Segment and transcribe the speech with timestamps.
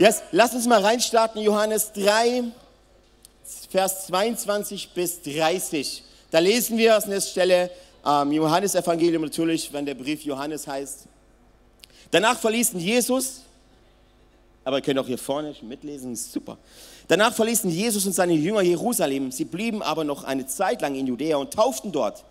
[0.00, 2.44] Yes, lass uns mal reinstarten, Johannes 3,
[3.68, 6.02] Vers 22 bis 30.
[6.30, 7.70] Da lesen wir aus der Stelle,
[8.06, 11.00] ähm, Johannes Evangelium natürlich, wenn der Brief Johannes heißt.
[12.10, 13.42] Danach verließen Jesus,
[14.64, 16.56] aber ihr könnt auch hier vorne mitlesen, super.
[17.06, 19.30] Danach verließen Jesus und seine Jünger Jerusalem.
[19.30, 22.24] Sie blieben aber noch eine Zeit lang in Judäa und tauften dort.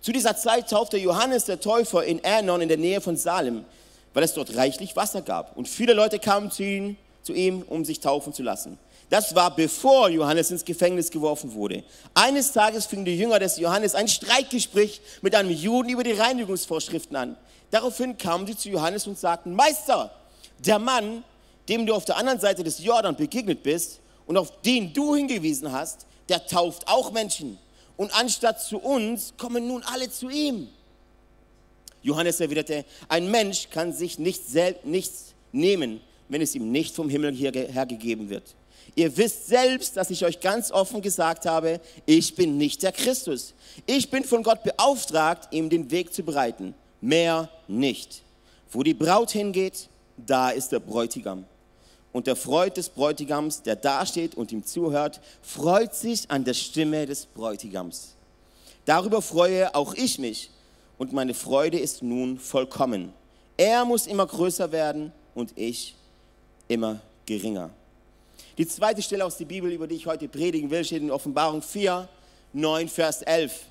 [0.00, 3.66] Zu dieser Zeit taufte Johannes der Täufer in Ernon in der Nähe von Salem,
[4.14, 5.56] weil es dort reichlich Wasser gab.
[5.56, 8.78] Und viele Leute kamen zu ihm, zu ihm, um sich taufen zu lassen.
[9.10, 11.84] Das war bevor Johannes ins Gefängnis geworfen wurde.
[12.14, 17.16] Eines Tages fingen die Jünger des Johannes ein Streitgespräch mit einem Juden über die Reinigungsvorschriften
[17.16, 17.36] an.
[17.70, 20.10] Daraufhin kamen sie zu Johannes und sagten, Meister,
[20.58, 21.24] der Mann,
[21.68, 25.72] dem du auf der anderen Seite des Jordan begegnet bist und auf den du hingewiesen
[25.72, 27.58] hast, der tauft auch Menschen.
[27.96, 30.68] Und anstatt zu uns kommen nun alle zu ihm.
[32.04, 34.42] Johannes erwiderte, ein Mensch kann sich nicht
[34.84, 38.54] nichts nehmen, wenn es ihm nicht vom Himmel her gegeben wird.
[38.94, 43.54] Ihr wisst selbst, dass ich euch ganz offen gesagt habe, ich bin nicht der Christus.
[43.86, 46.74] Ich bin von Gott beauftragt, ihm den Weg zu bereiten.
[47.00, 48.22] Mehr nicht.
[48.70, 51.44] Wo die Braut hingeht, da ist der Bräutigam.
[52.12, 57.06] Und der Freud des Bräutigams, der dasteht und ihm zuhört, freut sich an der Stimme
[57.06, 58.14] des Bräutigams.
[58.84, 60.50] Darüber freue auch ich mich
[60.98, 63.12] und meine Freude ist nun vollkommen.
[63.56, 65.94] Er muss immer größer werden und ich
[66.68, 67.70] immer geringer.
[68.58, 71.62] Die zweite Stelle aus der Bibel, über die ich heute predigen will, steht in Offenbarung
[71.62, 72.08] 4,
[72.52, 73.64] 9, Vers 11.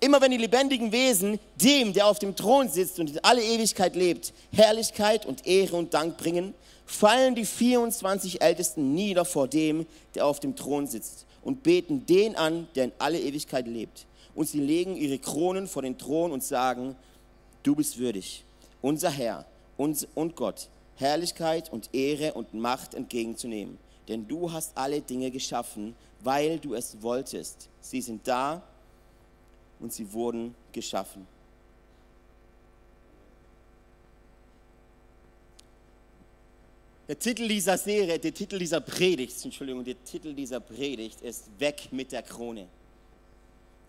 [0.00, 3.94] Immer wenn die lebendigen Wesen dem, der auf dem Thron sitzt und in alle Ewigkeit
[3.94, 6.54] lebt, Herrlichkeit und Ehre und Dank bringen,
[6.86, 12.36] fallen die 24 Ältesten nieder vor dem, der auf dem Thron sitzt und beten den
[12.36, 14.05] an, der in alle Ewigkeit lebt.
[14.36, 16.94] Und sie legen ihre Kronen vor den Thron und sagen,
[17.62, 18.44] du bist würdig,
[18.82, 23.78] unser Herr und Gott, Herrlichkeit und Ehre und Macht entgegenzunehmen.
[24.06, 27.68] Denn du hast alle Dinge geschaffen, weil du es wolltest.
[27.80, 28.62] Sie sind da
[29.80, 31.26] und sie wurden geschaffen.
[37.08, 41.88] Der Titel dieser Serie, der Titel dieser Predigt, Entschuldigung, der Titel dieser Predigt ist Weg
[41.92, 42.66] mit der Krone.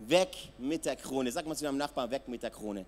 [0.00, 0.28] Weg
[0.58, 1.32] mit der Krone.
[1.32, 2.84] Sag mal zu deinem Nachbarn, weg mit der Krone.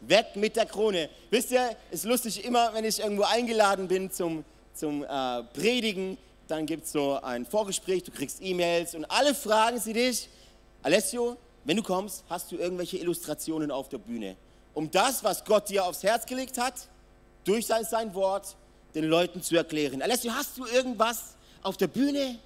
[0.00, 1.08] Weg mit der Krone.
[1.30, 4.44] Wisst ihr, ist lustig, immer wenn ich irgendwo eingeladen bin zum,
[4.74, 6.16] zum äh, Predigen,
[6.48, 10.28] dann gibt es so ein Vorgespräch, du kriegst E-Mails und alle fragen sie dich,
[10.82, 14.36] Alessio, wenn du kommst, hast du irgendwelche Illustrationen auf der Bühne,
[14.74, 16.74] um das, was Gott dir aufs Herz gelegt hat,
[17.44, 18.56] durch sein, sein Wort
[18.94, 20.02] den Leuten zu erklären.
[20.02, 22.38] Alessio, hast du irgendwas auf der Bühne,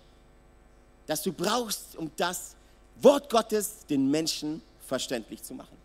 [1.06, 2.56] das du brauchst, um das
[3.00, 5.76] Wort Gottes den Menschen verständlich zu machen?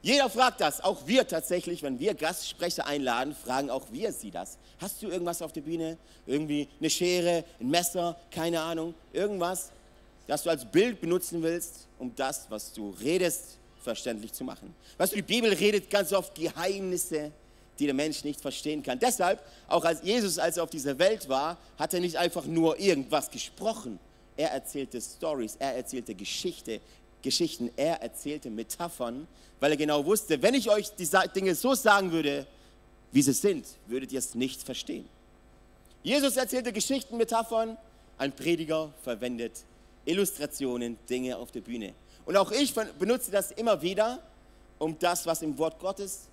[0.00, 4.56] Jeder fragt das, auch wir tatsächlich, wenn wir Gastsprecher einladen, fragen auch wir sie das.
[4.80, 5.98] Hast du irgendwas auf der Bühne?
[6.26, 9.72] Irgendwie eine Schere, ein Messer, keine Ahnung, irgendwas,
[10.28, 14.74] das du als Bild benutzen willst, um das, was du redest, verständlich zu machen.
[14.98, 17.32] Weißt du, die Bibel redet ganz oft Geheimnisse
[17.78, 18.98] die der Mensch nicht verstehen kann.
[18.98, 22.78] Deshalb, auch als Jesus, als er auf dieser Welt war, hat er nicht einfach nur
[22.78, 23.98] irgendwas gesprochen.
[24.36, 26.80] Er erzählte Stories, er erzählte Geschichte,
[27.22, 29.26] Geschichten, er erzählte Metaphern,
[29.60, 32.46] weil er genau wusste, wenn ich euch die Dinge so sagen würde,
[33.10, 35.08] wie sie sind, würdet ihr es nicht verstehen.
[36.02, 37.76] Jesus erzählte Geschichten, Metaphern,
[38.18, 39.52] ein Prediger verwendet
[40.04, 41.94] Illustrationen, Dinge auf der Bühne.
[42.24, 44.22] Und auch ich benutze das immer wieder,
[44.78, 46.28] um das, was im Wort Gottes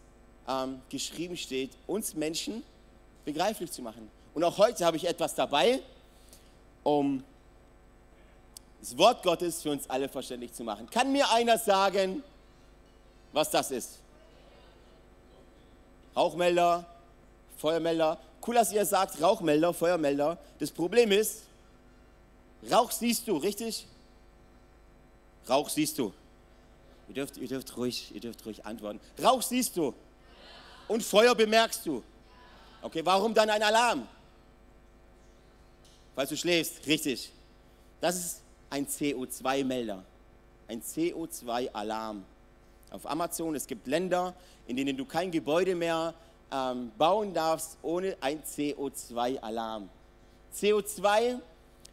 [0.47, 2.63] ähm, geschrieben steht, uns Menschen
[3.23, 4.09] begreiflich zu machen.
[4.33, 5.79] Und auch heute habe ich etwas dabei,
[6.83, 7.23] um
[8.81, 10.89] das Wort Gottes für uns alle verständlich zu machen.
[10.89, 12.23] Kann mir einer sagen,
[13.33, 14.00] was das ist?
[16.15, 16.86] Rauchmelder,
[17.57, 18.19] Feuermelder.
[18.45, 20.38] Cool, dass ihr sagt Rauchmelder, Feuermelder.
[20.59, 21.44] Das Problem ist,
[22.71, 23.86] Rauch siehst du, richtig?
[25.48, 26.13] Rauch siehst du.
[27.07, 29.00] Ihr dürft, ihr dürft, ruhig, ihr dürft ruhig antworten.
[29.21, 29.94] Rauch siehst du
[30.88, 32.04] und Feuer bemerkst du.
[32.82, 34.08] Okay, warum dann ein Alarm?
[36.16, 37.32] Falls du schläfst, richtig.
[38.00, 40.04] Das ist ein CO2-Melder,
[40.68, 42.24] ein CO2-Alarm.
[42.92, 44.34] Auf Amazon, es gibt Länder,
[44.68, 46.14] in denen du kein Gebäude mehr
[46.52, 49.90] ähm, bauen darfst ohne ein CO2-Alarm.
[50.56, 51.40] CO2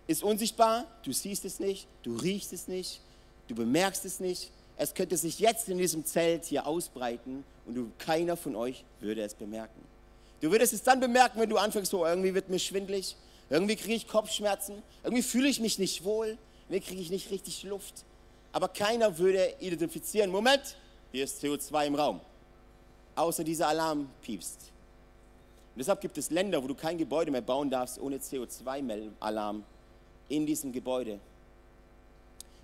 [0.07, 3.01] ist unsichtbar, du siehst es nicht, du riechst es nicht,
[3.49, 4.51] du bemerkst es nicht.
[4.83, 9.23] Es könnte sich jetzt in diesem Zelt hier ausbreiten und du, keiner von euch würde
[9.23, 9.81] es bemerken.
[10.41, 13.15] Du würdest es dann bemerken, wenn du anfängst, so irgendwie wird mir schwindlig,
[13.49, 16.37] irgendwie kriege ich Kopfschmerzen, irgendwie fühle ich mich nicht wohl,
[16.69, 18.05] irgendwie kriege ich nicht richtig Luft.
[18.51, 20.77] Aber keiner würde identifizieren, Moment,
[21.13, 22.21] hier ist CO2 im Raum.
[23.15, 24.73] Außer dieser Alarm piepst.
[25.75, 29.63] Und deshalb gibt es Länder, wo du kein Gebäude mehr bauen darfst ohne CO2-Alarm
[30.29, 31.21] in diesem Gebäude.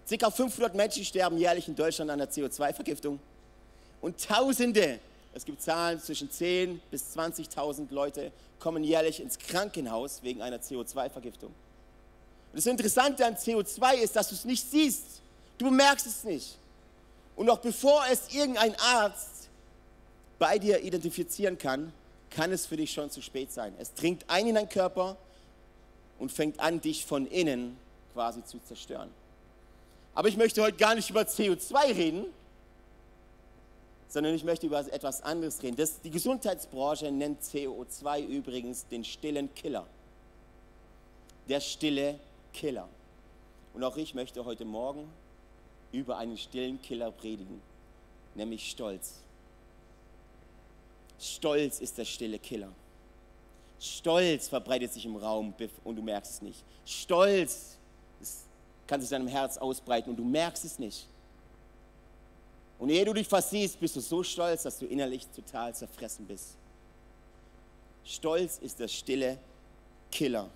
[0.09, 3.21] Circa 500 Menschen sterben jährlich in Deutschland an der CO2-Vergiftung.
[4.01, 5.01] Und Tausende,
[5.35, 11.51] es gibt Zahlen zwischen 10.000 bis 20.000 Leute, kommen jährlich ins Krankenhaus wegen einer CO2-Vergiftung.
[11.51, 15.21] Und das Interessante an CO2 ist, dass du es nicht siehst.
[15.59, 16.57] Du bemerkst es nicht.
[17.37, 19.51] Und noch bevor es irgendein Arzt
[20.39, 21.93] bei dir identifizieren kann,
[22.31, 23.75] kann es für dich schon zu spät sein.
[23.79, 25.19] Es dringt ein in deinen Körper
[26.19, 27.77] und fängt an, dich von innen
[28.15, 29.11] quasi zu zerstören.
[30.19, 32.25] Aber ich möchte heute gar nicht über CO2 reden,
[34.09, 35.77] sondern ich möchte über etwas anderes reden.
[35.77, 39.87] Das, die Gesundheitsbranche nennt CO2 übrigens den stillen Killer.
[41.49, 42.19] Der stille
[42.53, 42.89] Killer.
[43.75, 45.09] Und auch ich möchte heute Morgen
[45.93, 47.63] über einen stillen Killer predigen,
[48.35, 49.21] nämlich Stolz.
[51.21, 52.73] Stolz ist der stille Killer.
[53.79, 55.55] Stolz verbreitet sich im Raum
[55.85, 56.65] und du merkst es nicht.
[56.85, 57.78] Stolz
[58.89, 61.07] kann sich deinem Herz ausbreiten und du merkst es nicht.
[62.79, 66.57] Und ehe du dich versiehst, bist du so stolz, dass du innerlich total zerfressen bist.
[68.05, 69.39] Stolz ist der stille
[70.11, 70.49] Killer.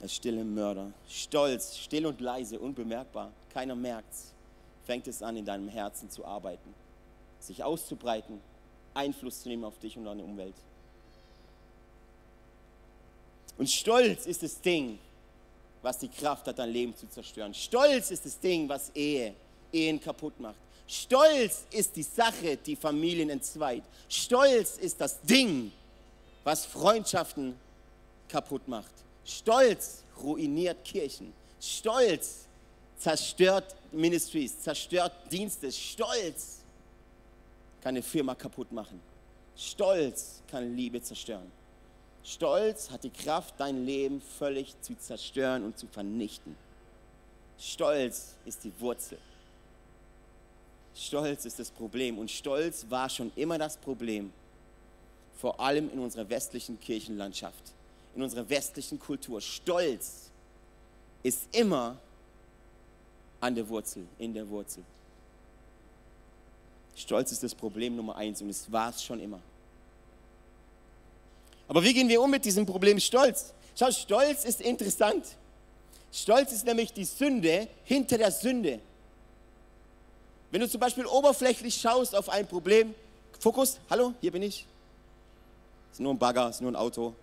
[0.00, 0.90] Der stille Mörder.
[1.08, 3.30] Stolz, still und leise, unbemerkbar.
[3.52, 4.32] Keiner merkt's.
[4.84, 6.74] Fängt es an, in deinem Herzen zu arbeiten,
[7.38, 8.40] sich auszubreiten,
[8.94, 10.56] Einfluss zu nehmen auf dich und deine Umwelt.
[13.62, 14.98] Und Stolz ist das Ding,
[15.82, 17.54] was die Kraft hat, dein Leben zu zerstören.
[17.54, 19.34] Stolz ist das Ding, was Ehe,
[19.72, 20.56] Ehen kaputt macht.
[20.88, 23.84] Stolz ist die Sache, die Familien entzweit.
[24.08, 25.70] Stolz ist das Ding,
[26.42, 27.54] was Freundschaften
[28.28, 28.90] kaputt macht.
[29.24, 31.32] Stolz ruiniert Kirchen.
[31.60, 32.48] Stolz
[32.98, 35.70] zerstört Ministries, zerstört Dienste.
[35.70, 36.62] Stolz
[37.80, 39.00] kann eine Firma kaputt machen.
[39.54, 41.61] Stolz kann Liebe zerstören.
[42.24, 46.56] Stolz hat die Kraft, dein Leben völlig zu zerstören und zu vernichten.
[47.58, 49.18] Stolz ist die Wurzel.
[50.94, 54.32] Stolz ist das Problem und Stolz war schon immer das Problem,
[55.38, 57.72] vor allem in unserer westlichen Kirchenlandschaft,
[58.14, 59.40] in unserer westlichen Kultur.
[59.40, 60.30] Stolz
[61.22, 61.96] ist immer
[63.40, 64.84] an der Wurzel, in der Wurzel.
[66.94, 69.40] Stolz ist das Problem Nummer eins und es war es schon immer.
[71.72, 73.54] Aber wie gehen wir um mit diesem Problem Stolz?
[73.74, 75.24] Schau, Stolz ist interessant.
[76.12, 78.78] Stolz ist nämlich die Sünde hinter der Sünde.
[80.50, 82.94] Wenn du zum Beispiel oberflächlich schaust auf ein Problem,
[83.40, 84.66] Fokus, hallo, hier bin ich.
[85.90, 87.14] Ist nur ein Bagger, ist nur ein Auto.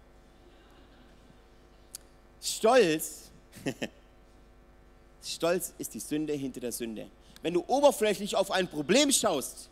[2.42, 3.30] Stolz,
[5.24, 7.06] Stolz ist die Sünde hinter der Sünde.
[7.44, 9.69] Wenn du oberflächlich auf ein Problem schaust,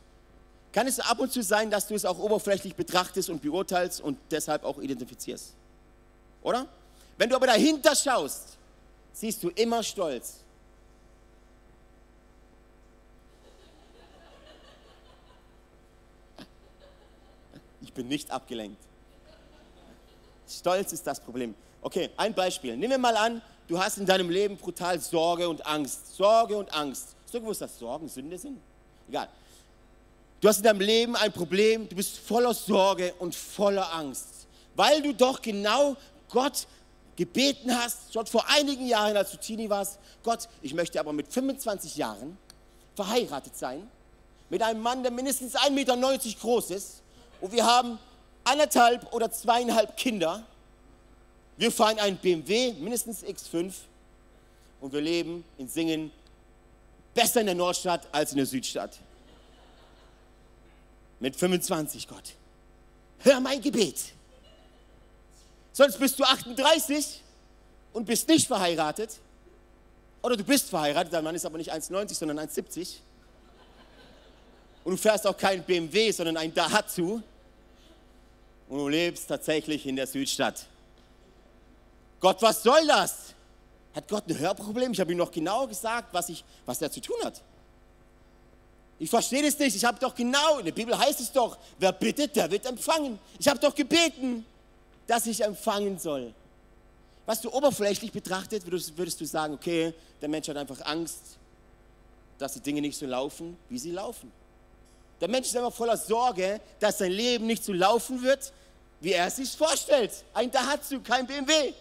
[0.78, 4.16] kann es ab und zu sein, dass du es auch oberflächlich betrachtest und beurteilst und
[4.30, 5.56] deshalb auch identifizierst.
[6.44, 6.68] Oder?
[7.18, 8.60] Wenn du aber dahinter schaust,
[9.12, 10.42] siehst du immer Stolz.
[17.81, 18.78] Ich bin nicht abgelenkt.
[20.48, 21.56] Stolz ist das Problem.
[21.81, 22.78] Okay, ein Beispiel.
[22.78, 26.16] Nehmen wir mal an, du hast in deinem Leben brutal Sorge und Angst.
[26.16, 27.16] Sorge und Angst.
[27.24, 28.60] Hast du gewusst, dass Sorgen Sünde sind?
[29.10, 29.28] Egal.
[30.40, 35.02] Du hast in deinem Leben ein Problem, du bist voller Sorge und voller Angst, weil
[35.02, 35.98] du doch genau
[36.30, 36.68] Gott
[37.16, 41.34] gebeten hast, schon vor einigen Jahren, als du Teenie warst, Gott, ich möchte aber mit
[41.34, 42.38] 25 Jahren
[42.96, 43.90] verheiratet sein,
[44.52, 45.98] mit einem Mann, der mindestens 1,90 Meter
[46.40, 47.02] groß ist
[47.42, 47.98] und wir haben
[48.44, 50.46] anderthalb oder zweieinhalb Kinder.
[51.58, 53.74] Wir fahren einen BMW, mindestens X5
[54.82, 56.12] und wir leben in Singen
[57.16, 59.00] besser in der Nordstadt als in der Südstadt
[61.19, 62.36] mit 25, Gott.
[63.19, 64.14] Hör mein Gebet.
[65.74, 67.21] Sonst bist du 38
[67.94, 69.18] und bist nicht verheiratet.
[70.21, 72.97] Oder du bist verheiratet, dein Mann ist aber nicht 1,90, sondern 1,70.
[74.83, 77.21] Und du fährst auch kein BMW, sondern ein Dahatsu.
[78.69, 80.66] Und du lebst tatsächlich in der Südstadt.
[82.19, 83.33] Gott, was soll das?
[83.94, 84.92] Hat Gott ein Hörproblem?
[84.92, 87.42] Ich habe ihm noch genau gesagt, was, ich, was er zu tun hat.
[88.99, 89.75] Ich verstehe das nicht.
[89.75, 93.19] Ich habe doch genau, in der Bibel heißt es doch, wer bittet, der wird empfangen.
[93.39, 94.45] Ich habe doch gebeten,
[95.06, 96.33] dass ich empfangen soll.
[97.25, 101.37] Was du oberflächlich betrachtet, würdest, würdest du sagen, okay, der Mensch hat einfach Angst,
[102.37, 104.31] dass die Dinge nicht so laufen, wie sie laufen.
[105.19, 108.51] Der Mensch ist einfach voller Sorge, dass sein Leben nicht so laufen wird,
[109.01, 110.11] wie er es sich vorstellt.
[110.33, 111.73] Ein Dahatsu, kein BMW.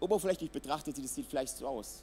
[0.00, 2.02] Oberflächlich betrachtet sieht es vielleicht so aus.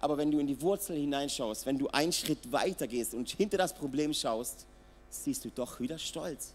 [0.00, 3.58] Aber wenn du in die Wurzel hineinschaust, wenn du einen Schritt weiter gehst und hinter
[3.58, 4.64] das Problem schaust,
[5.10, 6.52] siehst du doch wieder Stolz.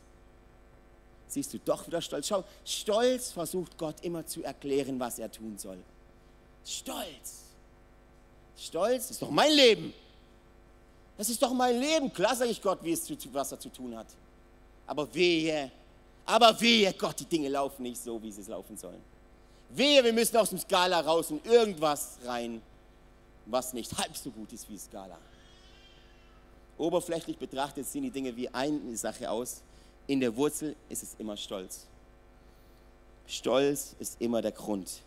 [1.28, 2.28] Siehst du doch wieder Stolz.
[2.28, 5.78] Schau, Stolz versucht Gott immer zu erklären, was er tun soll.
[6.66, 7.44] Stolz.
[8.58, 9.94] Stolz ist doch mein Leben.
[11.18, 12.14] Das ist doch mein Leben.
[12.14, 14.08] Klar sage ich Gott, wie es zu, was er zu tun hat.
[14.88, 15.72] Aber wehe,
[16.26, 19.02] aber wehe, Gott, die Dinge laufen nicht so, wie sie laufen sollen.
[19.70, 22.62] Wehe, wir müssen aus dem Skala raus und irgendwas rein,
[23.46, 25.18] was nicht halb so gut ist wie Skala.
[26.78, 29.62] Oberflächlich betrachtet sehen die Dinge wie eine Sache aus.
[30.08, 31.88] In der Wurzel ist es immer Stolz.
[33.28, 35.02] Stolz ist immer der Grund.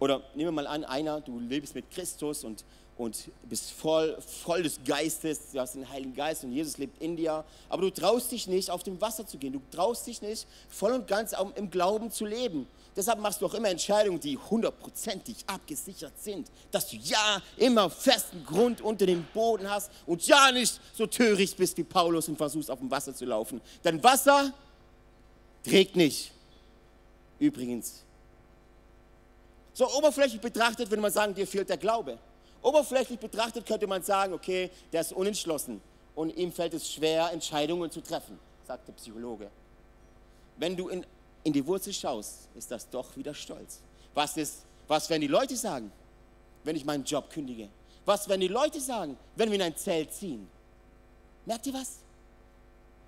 [0.00, 2.64] Oder nehmen wir mal an, einer, du lebst mit Christus und
[3.00, 7.16] und bist voll, voll des Geistes, du hast den Heiligen Geist und Jesus lebt in
[7.16, 9.54] dir, aber du traust dich nicht, auf dem Wasser zu gehen.
[9.54, 12.66] Du traust dich nicht, voll und ganz im Glauben zu leben.
[12.94, 18.44] Deshalb machst du auch immer Entscheidungen, die hundertprozentig abgesichert sind, dass du ja immer festen
[18.44, 22.70] Grund unter dem Boden hast und ja nicht so töricht bist wie Paulus und versuchst,
[22.70, 23.62] auf dem Wasser zu laufen.
[23.82, 24.52] Denn Wasser
[25.64, 26.32] trägt nicht.
[27.38, 28.04] Übrigens.
[29.80, 32.18] So oberflächlich betrachtet würde man sagen, dir fehlt der Glaube.
[32.60, 35.80] Oberflächlich betrachtet könnte man sagen, okay, der ist unentschlossen
[36.14, 39.50] und ihm fällt es schwer, Entscheidungen zu treffen, sagt der Psychologe.
[40.58, 41.06] Wenn du in,
[41.44, 43.80] in die Wurzel schaust, ist das doch wieder Stolz.
[44.12, 45.90] Was, ist, was werden die Leute sagen,
[46.62, 47.70] wenn ich meinen Job kündige?
[48.04, 50.46] Was werden die Leute sagen, wenn wir in ein Zelt ziehen?
[51.46, 52.00] Merkt ihr was?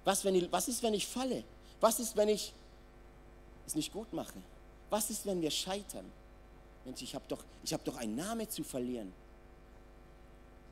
[0.04, 1.44] Was, wenn die, was ist, wenn ich falle?
[1.82, 2.54] Was ist, wenn ich
[3.66, 4.40] es nicht gut mache?
[4.88, 6.10] Was ist, wenn wir scheitern?
[6.84, 9.12] Mensch, ich habe doch, hab doch einen Namen zu verlieren.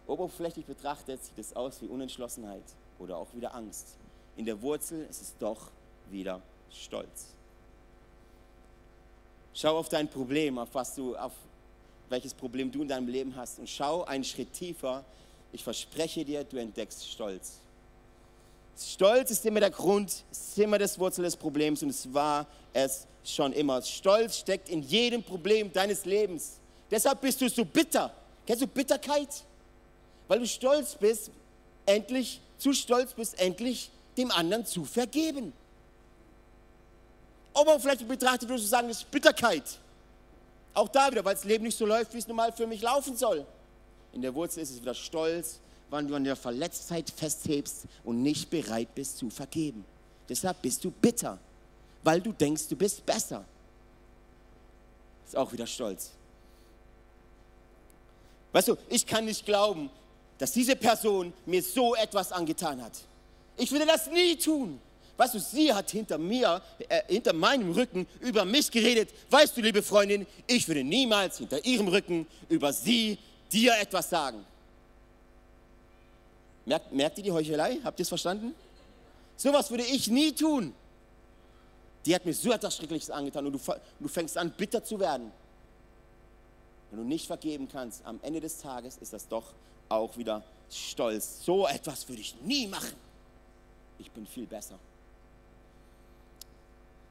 [0.06, 2.64] Oberflächlich betrachtet sieht es aus wie Unentschlossenheit
[2.98, 3.96] oder auch wieder Angst.
[4.36, 5.70] In der Wurzel ist es doch
[6.10, 7.26] wieder Stolz.
[9.54, 11.32] Schau auf dein Problem, auf was du, auf
[12.08, 15.04] welches Problem du in deinem Leben hast und schau einen Schritt tiefer.
[15.52, 17.60] Ich verspreche dir, du entdeckst Stolz.
[18.76, 23.06] Stolz ist immer der Grund, ist immer das Wurzel des Problems und es war es
[23.24, 23.82] schon immer.
[23.82, 26.58] Stolz steckt in jedem Problem deines Lebens.
[26.90, 28.12] Deshalb bist du so bitter.
[28.46, 29.28] Kennst du Bitterkeit?
[30.30, 31.32] weil du stolz bist,
[31.86, 35.52] endlich, zu stolz bist, endlich dem anderen zu vergeben.
[37.52, 39.64] Oberflächlich betrachtet würdest du sagen, das ist Bitterkeit.
[40.72, 43.16] Auch da wieder, weil das Leben nicht so läuft, wie es normal für mich laufen
[43.16, 43.44] soll.
[44.12, 45.58] In der Wurzel ist es wieder Stolz,
[45.90, 49.84] weil du an der Verletztheit festhebst und nicht bereit bist zu vergeben.
[50.28, 51.40] Deshalb bist du bitter,
[52.02, 53.44] weil du denkst, du bist besser.
[55.26, 56.12] Ist auch wieder Stolz.
[58.52, 59.90] Weißt du, ich kann nicht glauben,
[60.38, 62.92] dass diese Person mir so etwas angetan hat.
[63.56, 64.80] Ich würde das nie tun.
[65.16, 69.10] Weißt du, sie hat hinter mir, äh, hinter meinem Rücken über mich geredet.
[69.28, 73.18] Weißt du, liebe Freundin, ich würde niemals hinter ihrem Rücken über sie
[73.52, 74.46] dir etwas sagen.
[76.64, 77.78] Merkt, merkt ihr die Heuchelei?
[77.84, 78.54] Habt ihr es verstanden?
[79.36, 80.72] Sowas würde ich nie tun.
[82.06, 83.60] Die hat mir so etwas Schreckliches angetan und du,
[83.98, 85.30] du fängst an, bitter zu werden.
[86.90, 89.52] Wenn du nicht vergeben kannst, am Ende des Tages ist das doch
[89.88, 91.44] auch wieder stolz.
[91.44, 92.94] So etwas würde ich nie machen.
[93.98, 94.78] Ich bin viel besser.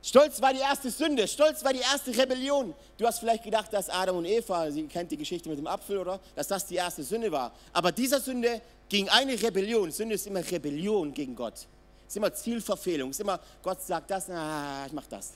[0.01, 2.74] Stolz war die erste Sünde, Stolz war die erste Rebellion.
[2.98, 5.98] Du hast vielleicht gedacht, dass Adam und Eva, Sie kennt die Geschichte mit dem Apfel,
[5.98, 6.19] oder?
[6.36, 7.51] Dass das die erste Sünde war.
[7.74, 9.91] Aber dieser Sünde ging eine Rebellion.
[9.91, 11.67] Sünde ist immer Rebellion gegen Gott.
[12.10, 13.12] Ist immer Zielverfehlung.
[13.12, 15.34] Ist immer, Gott sagt das, na, ich mach das.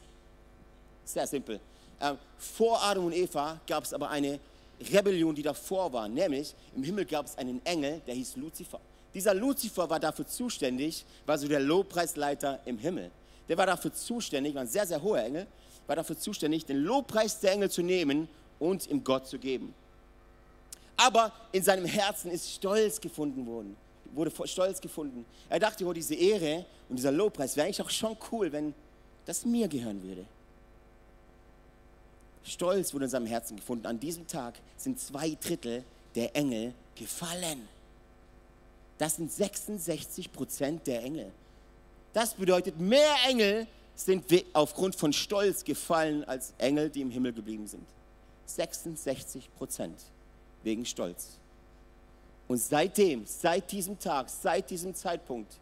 [1.06, 1.60] Sehr simpel.
[2.02, 4.40] Ähm, vor Adam und Eva gab es aber eine
[4.92, 6.08] Rebellion, die davor war.
[6.08, 8.80] Nämlich im Himmel gab es einen Engel, der hieß Luzifer.
[9.14, 13.12] Dieser Luzifer war dafür zuständig, war so der Lobpreisleiter im Himmel.
[13.48, 15.46] Der war dafür zuständig, war ein sehr, sehr hoher Engel,
[15.86, 18.28] war dafür zuständig, den Lobpreis der Engel zu nehmen
[18.58, 19.76] und ihm Gott zu geben.
[20.98, 23.78] Aber in seinem Herzen ist Stolz gefunden worden,
[24.16, 25.26] wurde Stolz gefunden.
[25.50, 28.74] Er dachte, oh, diese Ehre und dieser Lobpreis wäre eigentlich auch schon cool, wenn
[29.26, 30.26] das mir gehören würde.
[32.44, 33.86] Stolz wurde in seinem Herzen gefunden.
[33.86, 35.84] An diesem Tag sind zwei Drittel
[36.16, 37.68] der Engel gefallen.
[38.98, 41.32] Das sind 66 Prozent der Engel.
[42.12, 43.66] Das bedeutet, mehr Engel
[43.96, 47.86] sind aufgrund von Stolz gefallen als Engel, die im Himmel geblieben sind.
[48.46, 50.00] 66 Prozent
[50.64, 51.40] wegen Stolz.
[52.48, 55.54] Und seitdem, seit diesem Tag, seit diesem Zeitpunkt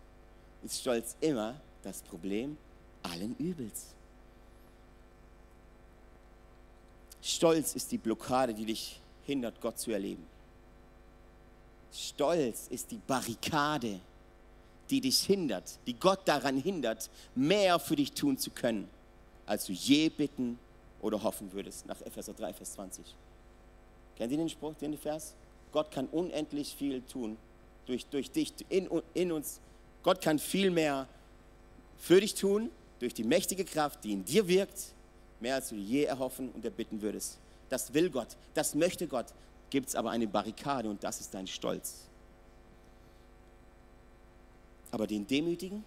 [0.64, 2.58] ist Stolz immer das Problem
[3.04, 3.88] allen Übels.
[7.22, 10.26] Stolz ist die Blockade, die dich hindert, Gott zu erleben.
[11.94, 14.00] Stolz ist die Barrikade,
[14.90, 18.90] die dich hindert, die Gott daran hindert, mehr für dich tun zu können,
[19.46, 20.58] als du je bitten
[21.02, 23.06] oder hoffen würdest, nach Epheser 3, Vers 20.
[24.18, 25.34] Kennt ihr den Spruch, den Vers?
[25.72, 27.38] Gott kann unendlich viel tun
[27.86, 29.60] durch, durch dich, in, in uns.
[30.04, 31.08] Gott kann viel mehr
[31.98, 34.94] für dich tun, durch die mächtige Kraft, die in dir wirkt,
[35.40, 37.40] mehr als du je erhoffen und erbitten würdest.
[37.70, 39.28] Das will Gott, das möchte Gott.
[39.70, 42.08] Gibt es aber eine Barrikade und das ist dein Stolz.
[44.92, 45.84] Aber den Demütigen,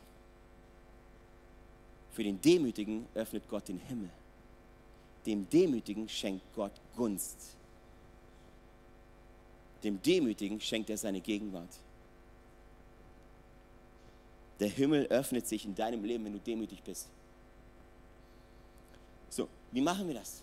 [2.12, 4.08] für den Demütigen öffnet Gott den Himmel.
[5.26, 7.56] Dem Demütigen schenkt Gott Gunst.
[9.84, 11.68] Dem Demütigen schenkt er seine Gegenwart.
[14.58, 17.08] Der Himmel öffnet sich in deinem Leben, wenn du demütig bist.
[19.28, 20.40] So, wie machen wir das?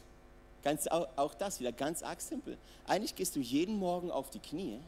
[0.63, 2.57] Ganz, auch, auch das wieder ganz arg simpel.
[2.85, 4.79] Eigentlich gehst du jeden Morgen auf die Knie,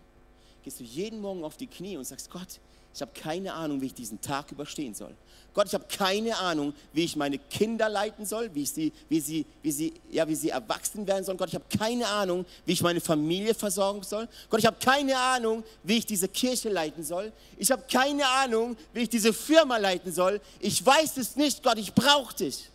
[0.63, 2.59] gehst du jeden Morgen auf die Knie und sagst, Gott,
[2.93, 5.15] ich habe keine Ahnung, wie ich diesen Tag überstehen soll.
[5.53, 9.19] Gott, ich habe keine Ahnung, wie ich meine Kinder leiten soll, wie, ich sie, wie,
[9.19, 11.37] sie, wie, sie, ja, wie sie erwachsen werden sollen.
[11.37, 14.27] Gott, ich habe keine Ahnung, wie ich meine Familie versorgen soll.
[14.49, 17.31] Gott, ich habe keine Ahnung, wie ich diese Kirche leiten soll.
[17.57, 20.39] Ich habe keine Ahnung, wie ich diese Firma leiten soll.
[20.59, 22.69] Ich weiß es nicht, Gott, ich brauche dich.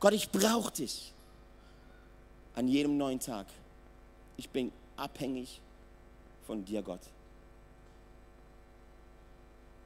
[0.00, 1.12] Gott, ich brauche dich.
[2.54, 3.46] An jedem neuen Tag.
[4.36, 5.60] Ich bin abhängig
[6.46, 7.00] von dir, Gott.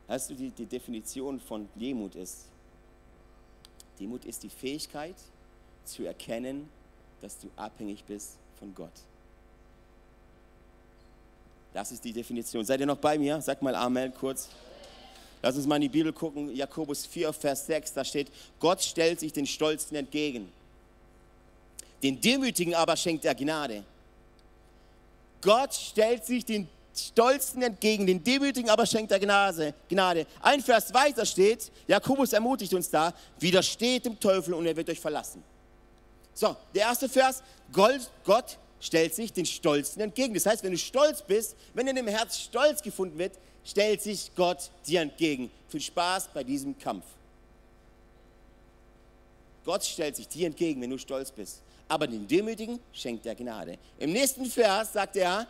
[0.09, 2.47] Weißt du, die, die Definition von Demut ist,
[3.99, 5.17] Demut ist die Fähigkeit
[5.85, 6.69] zu erkennen,
[7.21, 8.93] dass du abhängig bist von Gott.
[11.73, 12.65] Das ist die Definition.
[12.65, 13.41] Seid ihr noch bei mir?
[13.41, 14.49] Sag mal Amen kurz.
[15.43, 16.55] Lass uns mal in die Bibel gucken.
[16.55, 20.51] Jakobus 4, Vers 6, da steht, Gott stellt sich den Stolzen entgegen.
[22.03, 23.85] Den Demütigen aber schenkt er Gnade.
[25.41, 26.69] Gott stellt sich den
[26.99, 29.75] Stolzen entgegen, den Demütigen aber schenkt er Gnade.
[29.89, 30.27] Gnade.
[30.41, 35.01] Ein Vers weiter steht, Jakobus ermutigt uns da, widersteht dem Teufel und er wird euch
[35.01, 35.43] verlassen.
[36.35, 40.35] So, der erste Vers, Gott stellt sich den Stolzen entgegen.
[40.35, 43.33] Das heißt, wenn du stolz bist, wenn in dem Herz Stolz gefunden wird,
[43.65, 45.51] stellt sich Gott dir entgegen.
[45.69, 47.05] Viel Spaß bei diesem Kampf.
[49.65, 51.63] Gott stellt sich dir entgegen, wenn du stolz bist.
[51.89, 53.79] Aber den Demütigen schenkt er Gnade.
[53.99, 55.47] Im nächsten Vers sagt er,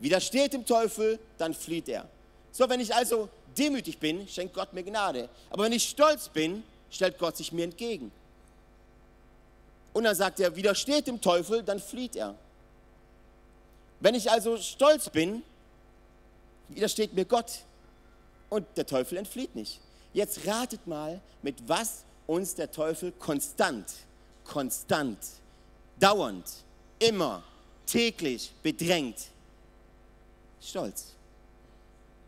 [0.00, 2.08] widersteht dem Teufel, dann flieht er.
[2.52, 5.28] So, wenn ich also demütig bin, schenkt Gott mir Gnade.
[5.50, 8.10] Aber wenn ich stolz bin, stellt Gott sich mir entgegen.
[9.92, 12.34] Und dann sagt er, widersteht dem Teufel, dann flieht er.
[14.00, 15.42] Wenn ich also stolz bin,
[16.68, 17.60] widersteht mir Gott
[18.48, 19.80] und der Teufel entflieht nicht.
[20.12, 23.86] Jetzt ratet mal, mit was uns der Teufel konstant,
[24.44, 25.18] konstant,
[25.98, 26.44] dauernd,
[26.98, 27.42] immer,
[27.86, 29.16] täglich bedrängt.
[30.60, 31.14] Stolz.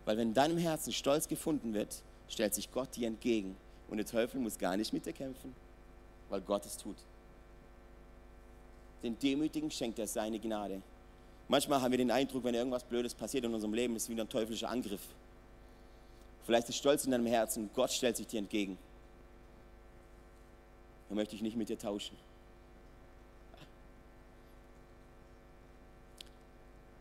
[0.05, 3.57] Weil wenn in deinem Herzen Stolz gefunden wird, stellt sich Gott dir entgegen.
[3.88, 5.55] Und der Teufel muss gar nicht mit dir kämpfen,
[6.29, 6.97] weil Gott es tut.
[9.03, 10.81] Den Demütigen schenkt er seine Gnade.
[11.49, 14.25] Manchmal haben wir den Eindruck, wenn irgendwas Blödes passiert in unserem Leben, ist es wieder
[14.25, 15.03] ein teuflischer Angriff.
[16.45, 18.79] Vielleicht ist Stolz in deinem Herzen, Gott stellt sich dir entgegen.
[21.09, 22.16] Dann möchte ich nicht mit dir tauschen.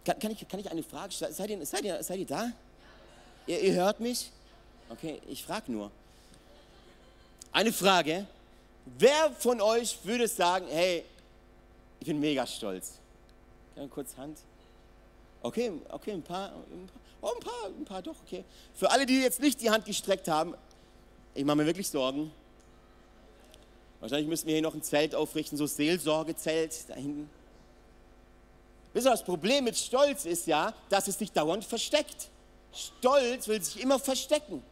[0.06, 1.34] Kann, kann, ich, kann ich eine Frage stellen?
[1.34, 2.52] Seid ihr, seid ihr, seid ihr da?
[3.48, 4.32] Ihr, ihr hört mich?
[4.90, 5.92] Okay, ich frage nur.
[7.52, 8.26] Eine Frage.
[8.98, 11.04] Wer von euch würde sagen, hey,
[12.00, 12.94] ich bin mega stolz?
[13.76, 14.40] Kann kurz Hand?
[15.44, 18.44] Okay, okay, ein paar, ein paar, oh, ein paar, ein paar doch, okay.
[18.74, 20.56] Für alle, die jetzt nicht die Hand gestreckt haben,
[21.34, 22.32] ich mache mir wirklich Sorgen.
[24.00, 27.30] Wahrscheinlich müssen wir hier noch ein Zelt aufrichten, so Seelsorgezelt da hinten.
[28.94, 32.30] Wisst ihr, das Problem mit Stolz ist ja, dass es sich dauernd versteckt.
[32.74, 34.64] Stolz will sich immer verstecken.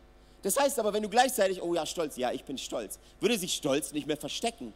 [0.41, 3.53] Das heißt aber, wenn du gleichzeitig, oh ja, Stolz, ja, ich bin stolz, würde sich
[3.53, 4.73] Stolz nicht mehr verstecken.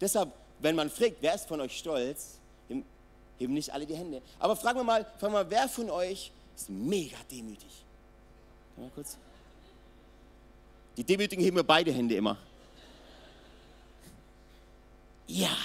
[0.00, 2.38] Deshalb, wenn man fragt, wer ist von euch stolz,
[3.38, 4.22] heben nicht alle die Hände.
[4.38, 7.84] Aber fragen wir mal, fragen wir mal wer von euch ist mega demütig?
[8.76, 9.16] Mal kurz.
[10.96, 12.38] Die Demütigen heben mir beide Hände immer.
[15.26, 15.56] Ja.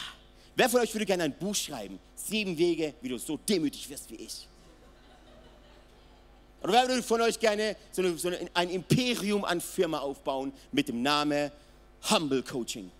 [0.61, 1.97] Wer von euch würde gerne ein Buch schreiben?
[2.15, 4.47] Sieben Wege, wie du so demütig wirst wie ich.
[6.61, 10.87] Oder wer würde von euch gerne so, eine, so ein Imperium an Firma aufbauen mit
[10.87, 11.49] dem Namen
[12.11, 12.91] Humble Coaching?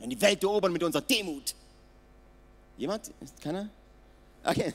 [0.00, 1.54] Und die Welt erobern mit unserer Demut.
[2.76, 3.12] Jemand?
[3.40, 3.68] Keiner?
[4.42, 4.74] Okay.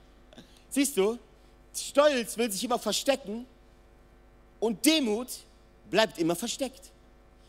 [0.68, 1.18] Siehst du,
[1.74, 3.46] Stolz will sich immer verstecken
[4.60, 5.28] und Demut
[5.90, 6.90] bleibt immer versteckt.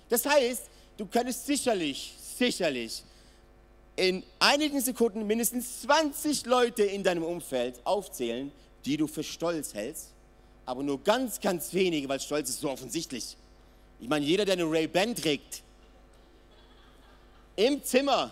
[0.07, 3.03] Das heißt, du könntest sicherlich sicherlich
[3.95, 8.51] in einigen Sekunden mindestens 20 Leute in deinem Umfeld aufzählen,
[8.83, 10.09] die du für stolz hältst,
[10.65, 13.37] aber nur ganz, ganz wenige, weil Stolz ist so offensichtlich.
[13.99, 15.63] Ich meine, jeder, der eine Ray-Ban trägt,
[17.55, 18.31] im Zimmer,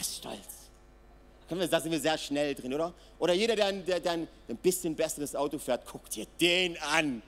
[0.00, 0.38] ist Stolz.
[1.70, 2.94] Da sind wir sehr schnell drin, oder?
[3.18, 4.28] Oder jeder, der, der, der ein
[4.62, 7.22] bisschen besseres Auto fährt, guckt dir den an.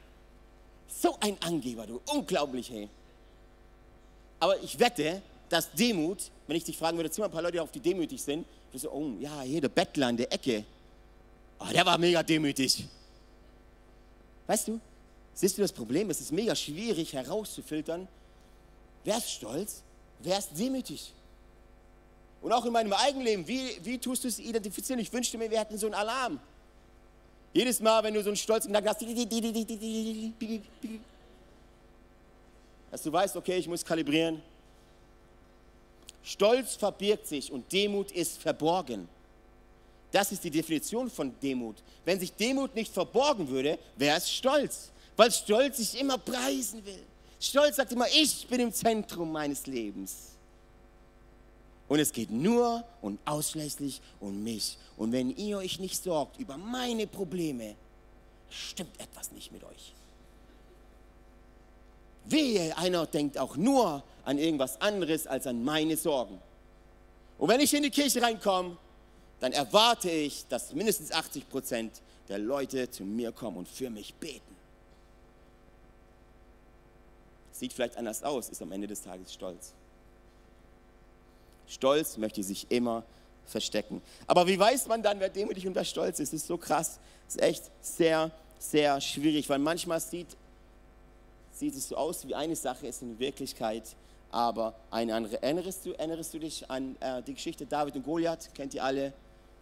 [0.89, 2.01] So ein Angeber, du.
[2.07, 2.89] Unglaublich, hey.
[4.39, 7.63] Aber ich wette, dass Demut, wenn ich dich fragen würde, zieh mal ein paar Leute
[7.63, 10.65] auf, die demütig sind, du so, oh ja, hier der Bettler in der Ecke.
[11.59, 12.85] Oh, der war mega demütig.
[14.47, 14.81] Weißt du,
[15.35, 16.11] siehst du das Problem?
[16.11, 18.07] Es ist mega schwierig herauszufiltern,
[19.05, 19.83] wer ist stolz,
[20.21, 21.13] wer ist demütig.
[22.43, 25.01] Und auch in meinem eigenen Leben, wie, wie tust du es identifizieren?
[25.01, 26.39] Ich wünschte mir, wir hätten so einen Alarm.
[27.53, 29.01] Jedes Mal, wenn du so einen stolzen Gedanken hast,
[32.91, 34.41] dass du weißt, okay, ich muss kalibrieren.
[36.23, 39.09] Stolz verbirgt sich und Demut ist verborgen.
[40.11, 41.77] Das ist die Definition von Demut.
[42.05, 47.03] Wenn sich Demut nicht verborgen würde, wäre es Stolz, weil Stolz sich immer preisen will.
[47.39, 50.33] Stolz sagt immer, ich bin im Zentrum meines Lebens.
[51.89, 54.77] Und es geht nur und ausschließlich um mich.
[54.97, 57.77] Und wenn ihr euch nicht sorgt über meine Probleme,
[58.51, 59.93] stimmt etwas nicht mit euch.
[62.31, 66.41] Wehe, einer denkt auch nur an irgendwas anderes als an meine Sorgen.
[67.39, 68.77] Und wenn ich in die Kirche reinkomme,
[69.41, 74.15] dann erwarte ich, dass mindestens 80 Prozent der Leute zu mir kommen und für mich
[74.15, 74.57] beten.
[77.53, 79.73] Sieht vielleicht anders aus, ist am Ende des Tages stolz.
[81.69, 83.03] Stolz möchte sich immer
[83.47, 84.03] verstecken.
[84.27, 86.33] Aber wie weiß man dann, wer demütig und wer stolz ist?
[86.33, 86.99] Das ist so krass.
[87.27, 90.37] Das ist echt sehr, sehr schwierig, weil manchmal sieht,
[91.59, 93.97] sieht es so aus wie eine Sache, ist in Wirklichkeit
[94.31, 95.43] aber eine andere.
[95.43, 98.51] Erinnerst du, erinnerst du dich an äh, die Geschichte David und Goliath?
[98.55, 99.13] Kennt ihr alle?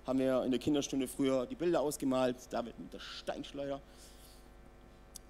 [0.06, 2.36] Haben wir in der Kinderstunde früher die Bilder ausgemalt.
[2.50, 3.80] David mit der Steinschleuder.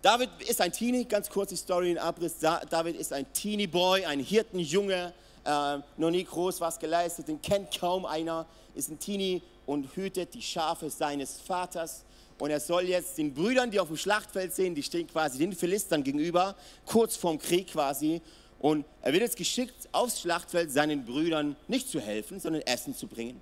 [0.03, 2.39] David ist ein Teenie, ganz kurz die Story in Abriss.
[2.39, 5.13] David ist ein Teenie-Boy, ein Hirtenjunge,
[5.45, 10.35] äh, noch nie groß was geleistet, den kennt kaum einer, ist ein Teenie und hütet
[10.35, 12.05] die Schafe seines Vaters.
[12.39, 15.53] Und er soll jetzt den Brüdern, die auf dem Schlachtfeld sind, die stehen quasi den
[15.53, 18.21] Philistern gegenüber, kurz vorm Krieg quasi.
[18.59, 23.07] Und er wird jetzt geschickt aufs Schlachtfeld, seinen Brüdern nicht zu helfen, sondern Essen zu
[23.07, 23.41] bringen.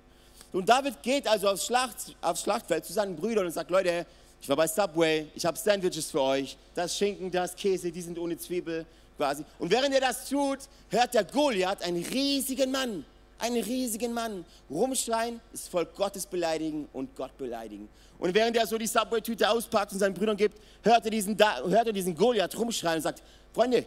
[0.51, 4.05] Und David geht also aufs, Schlacht, aufs Schlachtfeld zu seinen Brüdern und sagt, Leute,
[4.39, 8.19] ich war bei Subway, ich habe Sandwiches für euch, das Schinken, das Käse, die sind
[8.19, 8.85] ohne Zwiebel
[9.17, 9.43] quasi.
[9.57, 13.05] Und während er das tut, hört der Goliath einen riesigen Mann,
[13.39, 17.89] einen riesigen Mann rumschreien, das Volk Gottes beleidigen und Gott beleidigen.
[18.19, 21.87] Und während er so die Subway-Tüte auspackt und seinen Brüdern gibt, hört er diesen, hört
[21.87, 23.21] er diesen Goliath rumschreien und sagt,
[23.53, 23.85] Freunde,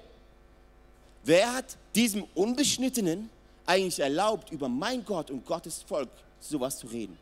[1.24, 3.30] wer hat diesem Unbeschnittenen
[3.64, 7.18] eigentlich erlaubt, über mein Gott und Gottes Volk sowas zu reden?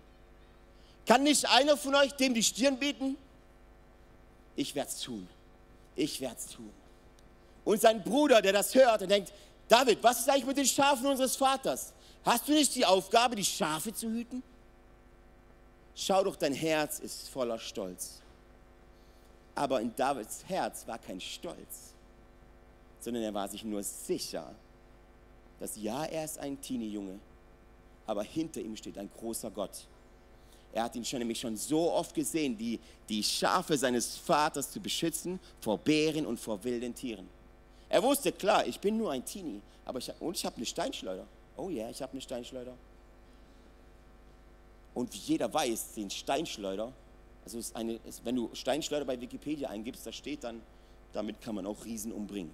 [1.07, 3.17] Kann nicht einer von euch dem die Stirn bieten?
[4.57, 5.29] Ich werde es tun.
[5.97, 6.71] Ich werde es tun.
[7.65, 9.33] Und sein Bruder, der das hört, der denkt,
[9.69, 11.93] David, was ist eigentlich mit den Schafen unseres Vaters?
[12.25, 14.43] Hast du nicht die Aufgabe, die Schafe zu hüten?
[15.95, 18.21] Schau doch, dein Herz ist voller Stolz.
[19.55, 21.95] Aber in Davids Herz war kein Stolz,
[22.99, 24.53] sondern er war sich nur sicher,
[25.61, 27.21] dass ja, er ist ein Teenie-Junge,
[28.07, 29.87] aber hinter ihm steht ein großer Gott.
[30.73, 34.81] Er hat ihn schon nämlich schon so oft gesehen, die, die Schafe seines Vaters zu
[34.81, 37.29] beschützen vor Bären und vor wilden Tieren.
[37.89, 41.25] Er wusste, klar, ich bin nur ein Teenie, aber ich, und ich habe eine Steinschleuder.
[41.57, 42.75] Oh ja, yeah, ich habe eine Steinschleuder.
[44.95, 46.93] Und wie jeder weiß, den Steinschleuder,
[47.45, 50.63] also ist eine, ist, wenn du Steinschleuder bei Wikipedia eingibst, da steht dann,
[51.13, 52.53] damit kann man auch Riesen umbringen.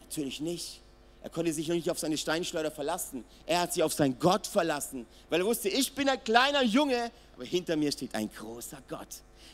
[0.00, 0.80] Natürlich nicht.
[1.22, 3.24] Er konnte sich noch nicht auf seine Steinschleuder verlassen.
[3.44, 7.10] Er hat sich auf seinen Gott verlassen, weil er wusste, ich bin ein kleiner Junge,
[7.34, 9.08] aber hinter mir steht ein großer Gott.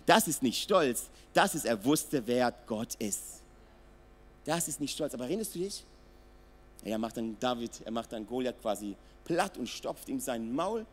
[0.06, 3.42] Das ist nicht Stolz, das ist, er wusste, wer Gott ist.
[4.44, 5.14] Das ist nicht Stolz.
[5.14, 5.84] Aber erinnerst du dich?
[6.84, 8.94] Er macht dann David, er macht dann Goliath quasi
[9.24, 10.86] platt und stopft ihm sein Maul.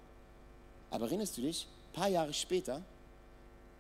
[0.90, 1.68] Aber erinnerst du dich?
[1.90, 2.82] Ein paar Jahre später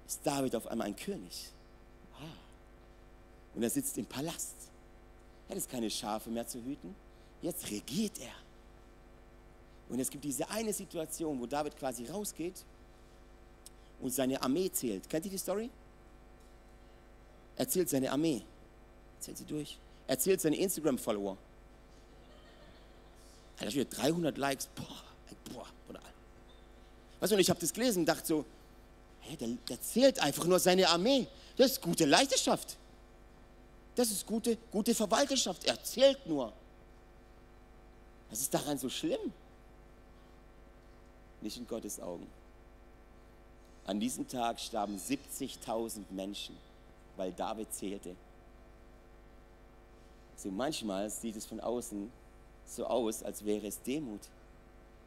[0.06, 1.50] ist David auf einmal ein König.
[2.19, 3.56] Ah.
[3.56, 4.56] Und er sitzt im Palast.
[5.47, 6.95] Er hat keine Schafe mehr zu hüten.
[7.41, 8.34] Jetzt regiert er.
[9.89, 12.63] Und es gibt diese eine Situation, wo David quasi rausgeht
[14.02, 15.10] und seine Armee zählt.
[15.10, 15.69] Kennt ihr die Story?
[17.58, 18.41] Er zählt seine Armee.
[19.19, 19.78] Zählt sie durch.
[20.08, 21.38] Er zählt seine Instagram-Follower.
[23.62, 24.67] Er wieder 300 Likes.
[24.76, 26.02] Boah, boah, brutal.
[27.19, 28.45] Weißt du, und ich habe das gelesen und dachte so,
[29.21, 31.28] hey, der, der zählt einfach nur seine Armee.
[31.58, 32.76] Das ist gute Leiterschaft.
[33.95, 35.65] Das ist gute, gute Verwalterschaft.
[35.65, 36.52] Er zählt nur.
[38.32, 39.32] Was ist daran so schlimm?
[41.41, 42.28] Nicht in Gottes Augen.
[43.86, 46.56] An diesem Tag starben 70.000 Menschen,
[47.17, 48.15] weil David zählte.
[50.38, 52.12] So manchmal sieht es von außen
[52.76, 54.22] so aus, als wäre es Demut.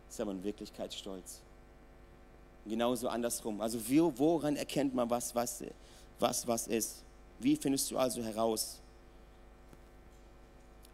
[0.09, 1.41] ist aber in Wirklichkeit Stolz.
[2.67, 3.61] genauso andersrum.
[3.61, 3.79] Also
[4.17, 5.65] woran erkennt man, was was,
[6.19, 7.03] was was ist?
[7.39, 8.81] Wie findest du also heraus?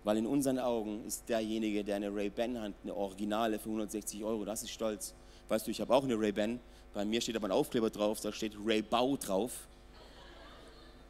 [0.02, 4.44] Weil in unseren Augen ist derjenige, der eine Ray-Ban hat, eine Originale für 160 Euro,
[4.44, 5.12] das ist Stolz.
[5.48, 6.58] Weißt du, ich habe auch eine Ray-Ban,
[6.94, 9.52] bei mir steht aber ein Aufkleber drauf, da steht Ray-Bau drauf.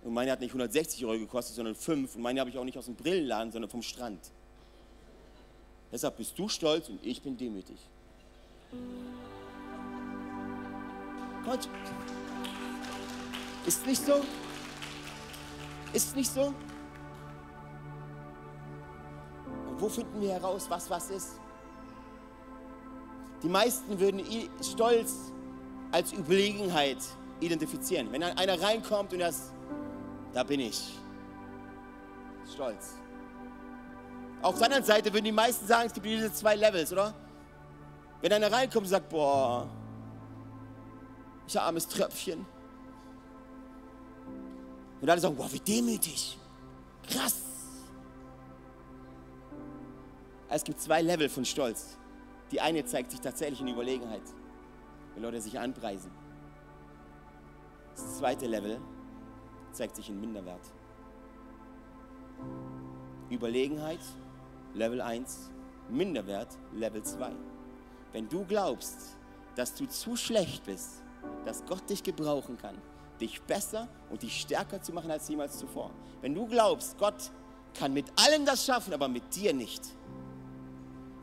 [0.02, 2.16] Und meine hat nicht 160 Euro gekostet, sondern 5.
[2.16, 4.18] Und meine habe ich auch nicht aus dem Brillenladen, sondern vom Strand.
[5.92, 7.78] Deshalb bist du stolz und ich bin demütig.
[11.44, 11.68] Gott,
[13.66, 14.24] ist nicht so?
[15.92, 16.54] Ist nicht so?
[19.68, 21.40] Und wo finden wir heraus, was was ist?
[23.42, 24.22] Die meisten würden
[24.62, 25.32] Stolz
[25.90, 26.98] als Überlegenheit
[27.40, 28.12] identifizieren.
[28.12, 29.52] Wenn einer reinkommt und das,
[30.32, 30.92] da bin ich.
[32.52, 32.99] Stolz.
[34.42, 37.14] Auf der anderen Seite würden die meisten sagen, es gibt diese zwei Levels, oder?
[38.22, 39.68] Wenn einer reinkommt und sagt, boah,
[41.46, 42.46] ich armes Tröpfchen.
[45.00, 46.38] Und alle sagen, boah, wie demütig.
[47.08, 47.42] Krass.
[50.48, 51.96] Es gibt zwei Level von Stolz.
[52.50, 54.22] Die eine zeigt sich tatsächlich in Überlegenheit,
[55.14, 56.10] wenn Leute sich anpreisen.
[57.94, 58.80] Das zweite Level
[59.72, 60.72] zeigt sich in Minderwert.
[63.30, 64.00] Überlegenheit,
[64.74, 65.50] Level 1,
[65.88, 67.32] Minderwert, Level 2.
[68.12, 69.16] Wenn du glaubst,
[69.56, 71.02] dass du zu schlecht bist,
[71.44, 72.76] dass Gott dich gebrauchen kann,
[73.20, 75.90] dich besser und dich stärker zu machen als jemals zuvor.
[76.20, 77.30] Wenn du glaubst, Gott
[77.74, 79.82] kann mit allem das schaffen, aber mit dir nicht,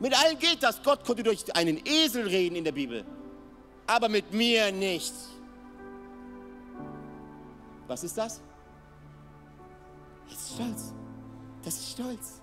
[0.00, 0.82] mit allen geht das.
[0.82, 3.04] Gott konnte durch einen Esel reden in der Bibel,
[3.86, 5.12] aber mit mir nicht.
[7.86, 8.40] Was ist das?
[10.28, 10.94] Das ist Stolz.
[11.64, 12.42] Das ist Stolz.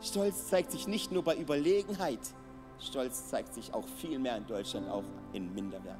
[0.00, 2.20] Stolz zeigt sich nicht nur bei Überlegenheit.
[2.80, 5.98] Stolz zeigt sich auch viel mehr in Deutschland, auch in Minderwert.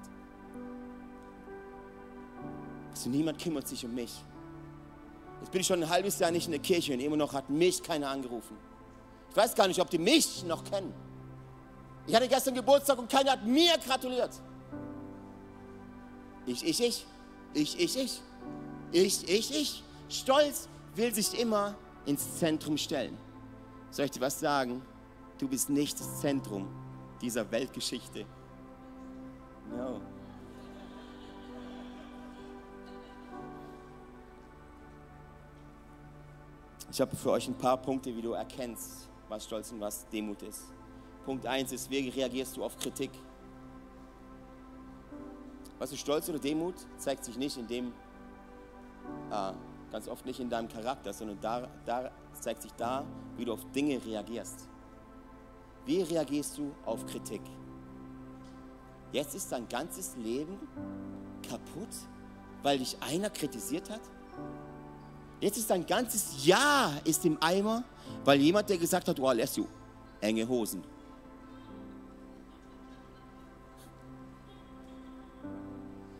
[2.90, 4.12] Also niemand kümmert sich um mich.
[5.40, 7.48] Jetzt bin ich schon ein halbes Jahr nicht in der Kirche und immer noch hat
[7.50, 8.56] mich keiner angerufen.
[9.30, 10.92] Ich weiß gar nicht, ob die mich noch kennen.
[12.06, 14.30] Ich hatte gestern Geburtstag und keiner hat mir gratuliert.
[16.46, 17.06] Ich, ich, ich.
[17.54, 18.22] Ich, ich, ich.
[18.92, 19.82] Ich, ich, ich.
[20.08, 21.74] Stolz will sich immer
[22.06, 23.16] ins Zentrum stellen.
[23.90, 24.82] Soll ich dir was sagen?
[25.38, 26.68] Du bist nicht das Zentrum
[27.20, 28.26] dieser Weltgeschichte.
[29.76, 30.00] No.
[36.90, 40.42] Ich habe für euch ein paar Punkte, wie du erkennst, was Stolz und was Demut
[40.42, 40.72] ist.
[41.24, 43.10] Punkt 1 ist, wie reagierst du auf Kritik?
[45.78, 46.74] Was ist Stolz oder Demut?
[46.96, 47.92] Zeigt sich nicht in dem,
[49.30, 49.52] äh,
[49.92, 53.04] ganz oft nicht in deinem Charakter, sondern da, da zeigt sich da,
[53.36, 54.68] wie du auf Dinge reagierst.
[55.86, 57.40] Wie reagierst du auf Kritik?
[59.12, 60.58] Jetzt ist dein ganzes Leben
[61.42, 61.88] kaputt,
[62.62, 64.02] weil dich einer kritisiert hat?
[65.40, 67.84] Jetzt ist dein ganzes Jahr ist im Eimer,
[68.24, 69.66] weil jemand, der gesagt hat, oh, du
[70.20, 70.82] enge Hosen.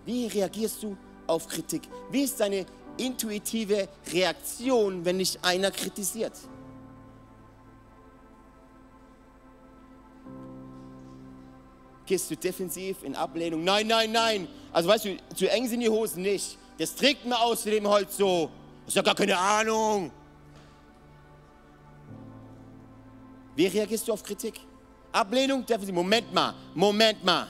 [0.05, 1.83] Wie reagierst du auf Kritik?
[2.11, 2.65] Wie ist deine
[2.99, 6.33] intuitive Reaktion, wenn dich einer kritisiert?
[12.07, 13.63] Gehst du defensiv in Ablehnung?
[13.65, 14.49] Nein, nein, nein.
[14.73, 16.57] Also weißt du, zu eng sind die Hosen nicht.
[16.79, 18.51] Das trägt mir außerdem halt so.
[18.87, 20.11] Ist ja gar keine Ahnung.
[23.55, 24.61] Wie reagierst du auf Kritik?
[25.13, 25.95] Ablehnung, defensiv.
[25.95, 27.47] Moment mal, Moment mal.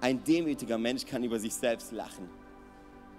[0.00, 2.28] Ein demütiger Mensch kann über sich selbst lachen.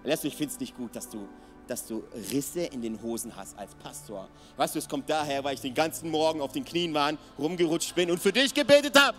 [0.03, 1.27] Lässt du, ich finde es nicht gut, dass du,
[1.67, 4.27] dass du Risse in den Hosen hast als Pastor.
[4.57, 7.93] Weißt du, es kommt daher, weil ich den ganzen Morgen auf den Knien war, rumgerutscht
[7.93, 9.17] bin und für dich gebetet habe.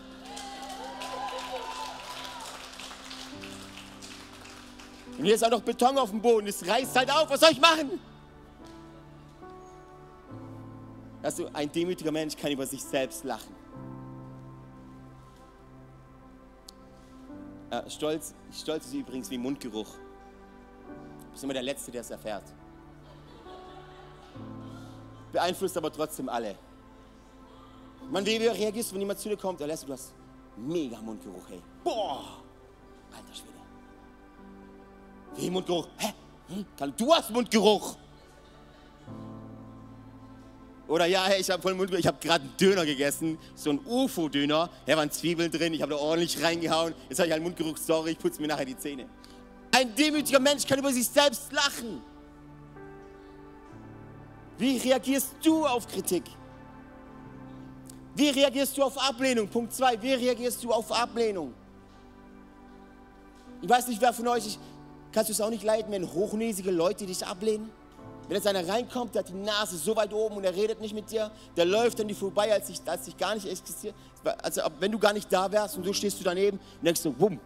[5.19, 6.49] Und hier ist auch noch Beton auf dem Boden.
[6.49, 7.31] Es reißt halt auf.
[7.31, 8.01] Was soll ich machen?
[11.23, 13.55] Also ein demütiger Mensch kann über sich selbst lachen.
[17.71, 19.87] Äh, Stolz, Stolz ist übrigens wie Mundgeruch.
[21.33, 22.45] Bist immer der Letzte, der es erfährt.
[25.33, 26.57] Beeinflusst aber trotzdem alle.
[28.11, 29.61] Man, wie reagierst du, wenn jemand zu dir kommt?
[29.61, 30.13] Da lässt du das
[30.57, 31.63] mega Mundgeruch, hey.
[31.83, 32.43] Boah!
[33.11, 33.53] Alter Schwede.
[35.37, 35.89] Wie Mundgeruch?
[35.97, 36.13] Hä?
[36.49, 36.67] Hm?
[36.97, 37.97] Du hast Mundgeruch.
[40.89, 42.01] Oder ja, hey, ich habe voll Mundgeruch.
[42.01, 44.69] Ich habe gerade einen Döner gegessen, so ein UFO-Döner.
[44.85, 46.95] Da waren Zwiebeln drin, ich habe da ordentlich reingehauen.
[47.09, 47.79] Jetzt habe ich einen Mundgeruch.
[47.79, 49.09] Sorry, ich putze mir nachher die Zähne.
[49.75, 52.03] Ein demütiger Mensch kann über sich selbst lachen.
[54.59, 56.25] Wie reagierst du auf Kritik?
[58.15, 59.49] Wie reagierst du auf Ablehnung?
[59.49, 60.01] Punkt 2.
[60.03, 61.55] Wie reagierst du auf Ablehnung?
[63.63, 64.59] Ich weiß nicht, wer von euch,
[65.11, 67.71] kannst du es auch nicht leiden, wenn hochnäsige Leute dich ablehnen?
[68.29, 70.95] Wenn jetzt einer reinkommt, der hat die Nase so weit oben und er redet nicht
[70.95, 73.95] mit dir, der läuft an dir vorbei, als ich, als ich gar nicht existiert.
[74.43, 77.15] Also wenn du gar nicht da wärst und so stehst du daneben und denkst so,
[77.19, 77.41] wumm,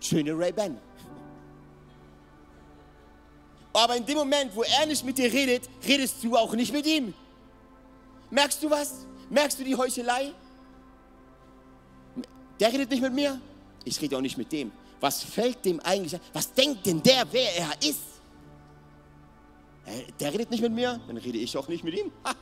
[0.00, 0.78] schöne Ray-Ban.
[3.76, 6.86] Aber in dem Moment, wo er nicht mit dir redet, redest du auch nicht mit
[6.86, 7.12] ihm.
[8.30, 9.06] Merkst du was?
[9.28, 10.32] Merkst du die Heuchelei?
[12.58, 13.38] Der redet nicht mit mir,
[13.84, 14.72] ich rede auch nicht mit dem.
[14.98, 16.22] Was fällt dem eigentlich an?
[16.32, 18.00] Was denkt denn der, wer er ist?
[20.18, 22.10] Der redet nicht mit mir, dann rede ich auch nicht mit ihm.
[22.24, 22.34] Ha.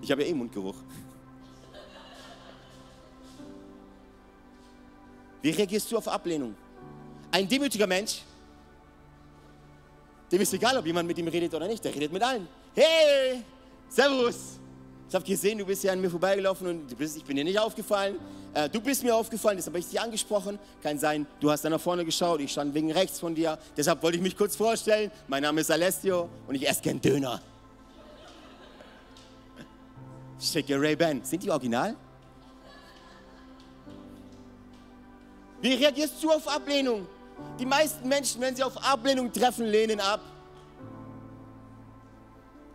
[0.00, 0.76] Ich habe ja eh Mundgeruch.
[5.42, 6.56] Wie reagierst du auf Ablehnung?
[7.30, 8.22] Ein demütiger Mensch,
[10.30, 12.46] dem ist egal, ob jemand mit ihm redet oder nicht, der redet mit allen.
[12.74, 13.42] Hey,
[13.88, 14.60] Servus.
[15.08, 18.14] Ich habe gesehen, du bist hier an mir vorbeigelaufen und ich bin dir nicht aufgefallen.
[18.54, 20.56] Äh, du bist mir aufgefallen, deshalb habe ich dich angesprochen.
[20.82, 23.58] Kann sein, du hast da nach vorne geschaut, ich stand wegen rechts von dir.
[23.76, 25.10] Deshalb wollte ich mich kurz vorstellen.
[25.26, 27.40] Mein Name ist Alessio und ich esse gern Döner.
[30.38, 31.24] Schicke Ray-Ban.
[31.24, 31.96] Sind die original?
[35.60, 37.06] Wie reagierst du auf Ablehnung?
[37.58, 40.20] Die meisten Menschen, wenn sie auf Ablehnung treffen, lehnen ab.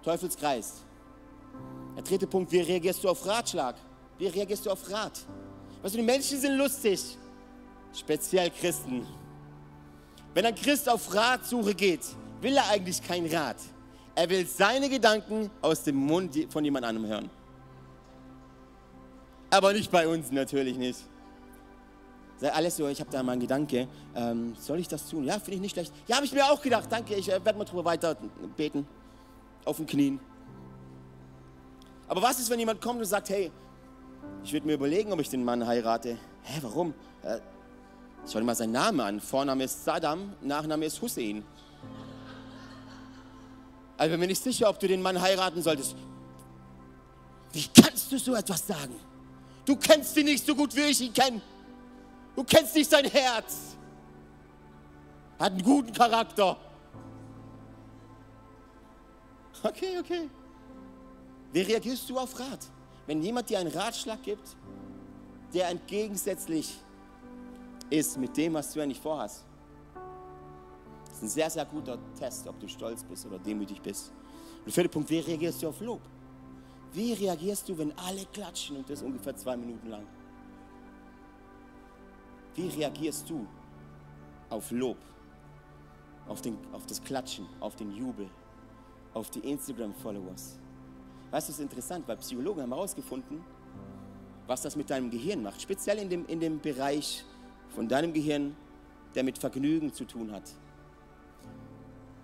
[0.03, 0.83] Teufelskreis.
[1.95, 3.75] Der dritte Punkt, wie reagierst du auf Ratschlag?
[4.17, 5.19] Wie reagierst du auf Rat?
[5.81, 6.99] Weißt du, die Menschen sind lustig,
[7.93, 9.05] speziell Christen.
[10.33, 12.01] Wenn ein Christ auf Ratsuche geht,
[12.41, 13.57] will er eigentlich keinen Rat.
[14.13, 17.29] Er will seine Gedanken aus dem Mund von jemand anderem hören.
[19.49, 20.99] Aber nicht bei uns, natürlich nicht.
[22.37, 23.87] Sei alles so, ich habe da mal einen Gedanke.
[24.13, 25.23] Ähm, soll ich das tun?
[25.23, 25.93] Ja, finde ich nicht schlecht.
[26.07, 26.87] Ja, habe ich mir auch gedacht.
[26.89, 28.15] Danke, ich äh, werde mal drüber weiter
[28.57, 28.85] beten.
[29.63, 30.19] Auf den Knien.
[32.07, 33.51] Aber was ist, wenn jemand kommt und sagt, hey,
[34.43, 36.17] ich würde mir überlegen, ob ich den Mann heirate.
[36.43, 36.93] Hä, warum?
[37.23, 37.39] Äh,
[38.29, 39.21] schau dir mal seinen Namen an.
[39.21, 41.43] Vorname ist Saddam, Nachname ist Hussein.
[43.97, 45.95] Also bin mir nicht sicher, ob du den Mann heiraten solltest.
[47.53, 48.95] Wie kannst du so etwas sagen?
[49.65, 51.41] Du kennst ihn nicht so gut, wie ich ihn kenne.
[52.35, 53.75] Du kennst nicht sein Herz.
[55.39, 56.57] Hat einen guten Charakter.
[59.63, 60.29] Okay, okay.
[61.51, 62.67] Wie reagierst du auf Rat?
[63.07, 64.55] Wenn jemand dir einen Ratschlag gibt,
[65.53, 66.77] der entgegensätzlich
[67.89, 69.45] ist mit dem, was du eigentlich vorhast.
[71.05, 74.11] Das ist ein sehr, sehr guter Test, ob du stolz bist oder demütig bist.
[74.57, 76.01] Und der vierte Punkt, wie reagierst du auf Lob?
[76.91, 80.05] Wie reagierst du, wenn alle klatschen und das ungefähr zwei Minuten lang?
[82.55, 83.45] Wie reagierst du
[84.49, 84.97] auf Lob,
[86.27, 88.29] auf, den, auf das Klatschen, auf den Jubel,
[89.13, 90.57] auf die Instagram-Followers?
[91.31, 93.43] Weißt du, es ist interessant, weil Psychologen haben herausgefunden,
[94.47, 95.61] was das mit deinem Gehirn macht.
[95.61, 97.25] Speziell in dem, in dem Bereich
[97.69, 98.55] von deinem Gehirn,
[99.15, 100.49] der mit Vergnügen zu tun hat.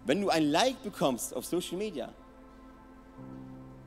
[0.05, 2.13] Wenn du ein Like bekommst auf Social Media,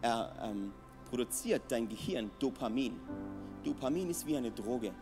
[0.02, 0.72] er, ähm,
[1.08, 3.00] produziert dein Gehirn Dopamin.
[3.62, 4.92] Dopamin ist wie eine Droge.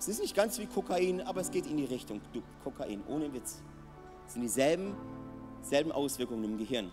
[0.00, 2.22] Es ist nicht ganz wie Kokain, aber es geht in die Richtung
[2.64, 3.60] Kokain, ohne Witz.
[4.26, 4.96] Es sind dieselben
[5.62, 6.90] selben Auswirkungen im Gehirn.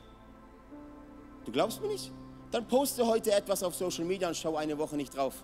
[1.45, 2.11] Du glaubst mir nicht?
[2.51, 5.35] Dann poste heute etwas auf Social Media und schau eine Woche nicht drauf.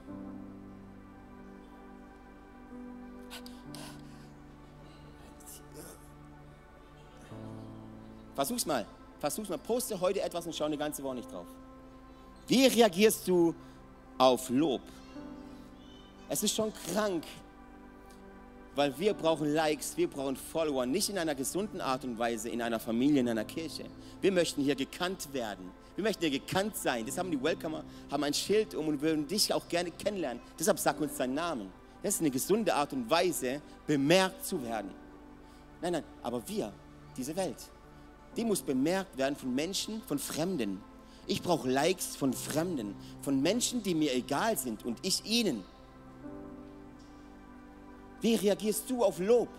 [8.35, 8.85] Versuch's mal.
[9.19, 9.57] Versuch's mal.
[9.57, 11.47] Poste heute etwas und schau eine ganze Woche nicht drauf.
[12.45, 13.55] Wie reagierst du
[14.17, 14.81] auf Lob?
[16.27, 17.23] Es ist schon krank,
[18.75, 22.61] weil wir brauchen Likes, wir brauchen Follower, nicht in einer gesunden Art und Weise, in
[22.61, 23.85] einer Familie, in einer Kirche.
[24.21, 25.71] Wir möchten hier gekannt werden.
[25.95, 27.05] Wir möchten hier gekannt sein.
[27.05, 30.41] Das haben die Welcomer, haben ein Schild um und würden dich auch gerne kennenlernen.
[30.59, 31.71] Deshalb sag uns deinen Namen.
[32.01, 34.91] Das ist eine gesunde Art und Weise, bemerkt zu werden.
[35.81, 36.73] Nein, nein, aber wir,
[37.15, 37.57] diese Welt,
[38.35, 40.81] die muss bemerkt werden von Menschen, von Fremden.
[41.27, 45.63] Ich brauche Likes von Fremden, von Menschen, die mir egal sind und ich ihnen.
[48.23, 49.49] Wie reagierst du auf Lob?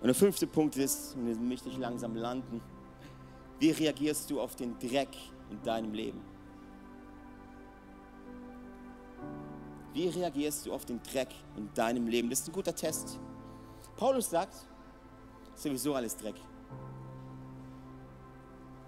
[0.00, 2.62] Und der fünfte Punkt ist, und jetzt möchte ich langsam landen,
[3.60, 5.10] wie reagierst du auf den Dreck
[5.50, 6.22] in deinem Leben?
[9.92, 12.30] Wie reagierst du auf den Dreck in deinem Leben?
[12.30, 13.20] Das ist ein guter Test.
[13.94, 14.54] Paulus sagt,
[15.54, 16.36] sowieso alles Dreck.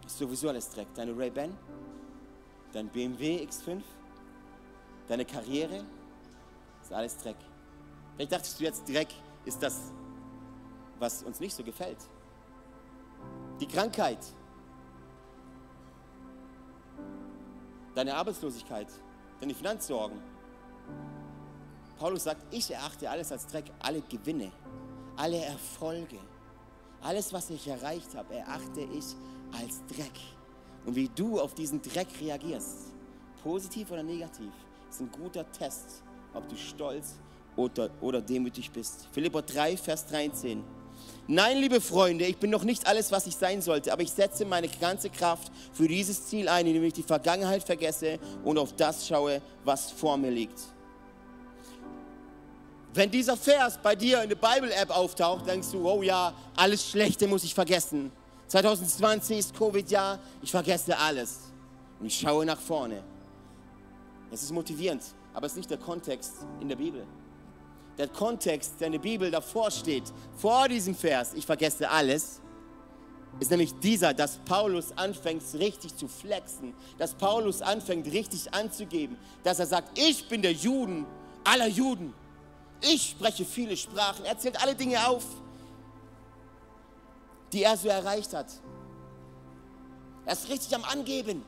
[0.06, 0.88] Sowieso alles Dreck.
[0.94, 1.50] Deine Ray-Ban,
[2.74, 3.80] dein BMW X5,
[5.08, 5.84] deine Karriere,
[6.82, 7.36] ist alles Dreck.
[8.16, 9.08] Vielleicht dachtest du jetzt, Dreck
[9.46, 9.92] ist das
[10.98, 11.98] was uns nicht so gefällt.
[13.60, 14.18] die Krankheit,
[17.94, 18.88] deine Arbeitslosigkeit,
[19.40, 20.18] deine Finanzsorgen.
[21.98, 24.50] Paulus sagt, ich erachte alles als Dreck, alle Gewinne,
[25.16, 26.18] alle Erfolge,
[27.00, 29.04] alles, was ich erreicht habe, erachte ich
[29.52, 30.18] als Dreck.
[30.86, 32.92] Und wie du auf diesen Dreck reagierst,
[33.42, 34.52] positiv oder negativ,
[34.90, 36.02] ist ein guter Test,
[36.34, 37.14] ob du stolz
[37.56, 39.08] oder, oder demütig bist.
[39.12, 40.62] Philipper 3, Vers 13.
[41.26, 44.44] Nein, liebe Freunde, ich bin noch nicht alles, was ich sein sollte, aber ich setze
[44.44, 49.06] meine ganze Kraft für dieses Ziel ein, indem ich die Vergangenheit vergesse und auf das
[49.06, 50.60] schaue, was vor mir liegt.
[52.92, 57.26] Wenn dieser Vers bei dir in der Bible-App auftaucht, denkst du, oh ja, alles Schlechte
[57.26, 58.12] muss ich vergessen.
[58.48, 61.40] 2020 ist Covid-Jahr, ich vergesse alles.
[62.00, 63.02] Und ich schaue nach vorne.
[64.30, 67.06] Es ist motivierend, aber es ist nicht der Kontext in der Bibel.
[67.96, 70.04] Der Kontext, der in der Bibel davor steht,
[70.36, 72.40] vor diesem Vers, ich vergesse alles,
[73.40, 79.58] ist nämlich dieser, dass Paulus anfängt, richtig zu flexen, dass Paulus anfängt, richtig anzugeben, dass
[79.58, 81.06] er sagt, ich bin der Juden
[81.44, 82.14] aller Juden.
[82.80, 84.24] Ich spreche viele Sprachen.
[84.24, 85.24] Er zählt alle Dinge auf,
[87.54, 88.48] die er so erreicht hat.
[90.26, 91.42] Er ist richtig am Angeben.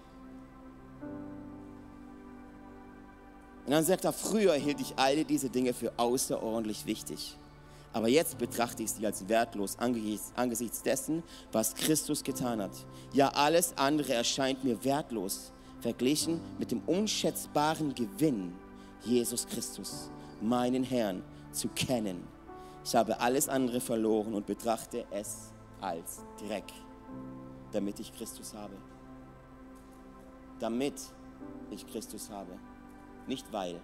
[3.64, 7.36] Und dann sagt er, früher hielt ich all diese Dinge für außerordentlich wichtig.
[7.92, 12.72] Aber jetzt betrachte ich sie als wertlos angesichts dessen, was Christus getan hat.
[13.12, 18.52] Ja, alles andere erscheint mir wertlos, verglichen mit dem unschätzbaren Gewinn,
[19.02, 22.22] Jesus Christus, meinen Herrn, zu kennen.
[22.84, 26.72] Ich habe alles andere verloren und betrachte es als Dreck,
[27.72, 28.74] damit ich Christus habe.
[30.58, 31.00] Damit
[31.70, 32.58] ich Christus habe.
[33.26, 33.80] Nicht weil,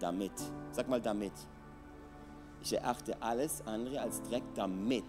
[0.00, 0.32] damit.
[0.72, 1.32] Sag mal damit.
[2.62, 5.06] Ich erachte alles andere als Dreck, damit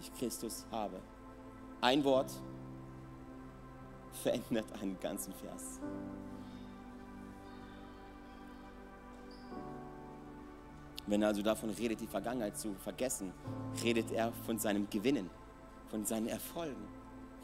[0.00, 1.00] ich Christus habe.
[1.80, 2.30] Ein Wort
[4.22, 5.80] verändert einen ganzen Vers.
[11.10, 13.32] Wenn er also davon redet, die Vergangenheit zu vergessen,
[13.82, 15.28] redet er von seinem Gewinnen,
[15.88, 16.86] von seinen Erfolgen,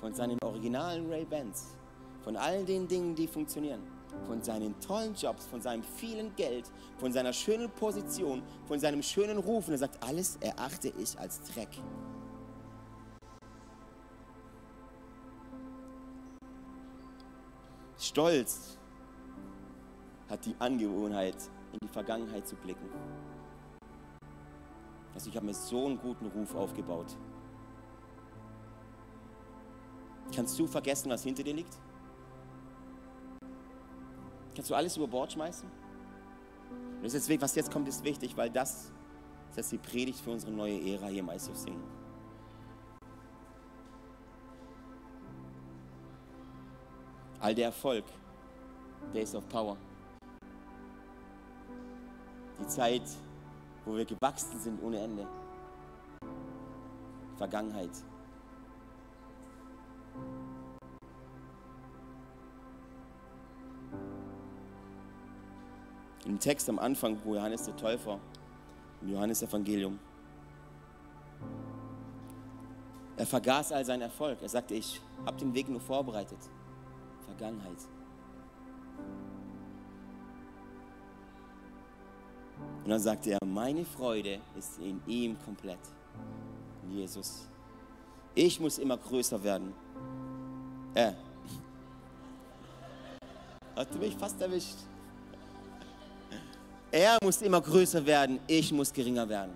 [0.00, 1.76] von seinen originalen Ray-Bans,
[2.22, 3.82] von all den Dingen, die funktionieren
[4.24, 9.36] von seinen tollen Jobs, von seinem vielen Geld, von seiner schönen Position, von seinem schönen
[9.36, 9.66] Ruf.
[9.66, 11.68] Und er sagt, alles erachte ich als Dreck.
[17.98, 18.78] Stolz
[20.28, 21.36] hat die Angewohnheit,
[21.72, 22.88] in die Vergangenheit zu blicken.
[25.16, 27.06] Also ich habe mir so einen guten Ruf aufgebaut.
[30.34, 31.74] Kannst du vergessen, was hinter dir liegt?
[34.54, 35.70] Kannst du alles über Bord schmeißen?
[37.02, 38.92] das ist jetzt, was jetzt kommt, ist wichtig, weil das,
[39.56, 41.82] ist die Predigt für unsere neue Ära hier im ICF Singen.
[47.40, 48.04] All der Erfolg,
[49.14, 49.78] Days of Power.
[52.60, 53.02] Die Zeit,
[53.86, 55.26] wo wir gewachsen sind ohne Ende.
[57.36, 57.90] Vergangenheit.
[66.24, 68.18] Im Text am Anfang, wo Johannes der Täufer,
[69.00, 69.98] im Johannesevangelium,
[73.16, 74.42] er vergaß all seinen Erfolg.
[74.42, 76.38] Er sagte, ich habe den Weg nur vorbereitet.
[77.24, 77.78] Vergangenheit.
[82.86, 85.80] Und dann sagte er, meine Freude ist in ihm komplett.
[86.84, 87.48] In Jesus.
[88.32, 89.74] Ich muss immer größer werden.
[90.94, 91.16] Er.
[93.74, 94.76] Hat mich fast erwischt.
[96.92, 99.54] Er muss immer größer werden, ich muss geringer werden.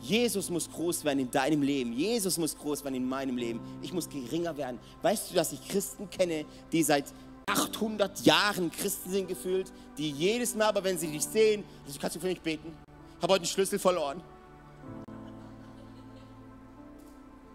[0.00, 1.92] Jesus muss groß werden in deinem Leben.
[1.92, 3.60] Jesus muss groß werden in meinem Leben.
[3.82, 4.80] Ich muss geringer werden.
[5.02, 7.04] Weißt du, dass ich Christen kenne, die seit
[7.46, 12.16] 800 Jahren Christen sind gefühlt, die jedes Mal, aber wenn sie dich sehen, also kannst
[12.16, 12.76] du für mich beten?
[13.16, 14.22] Ich habe heute einen Schlüssel verloren.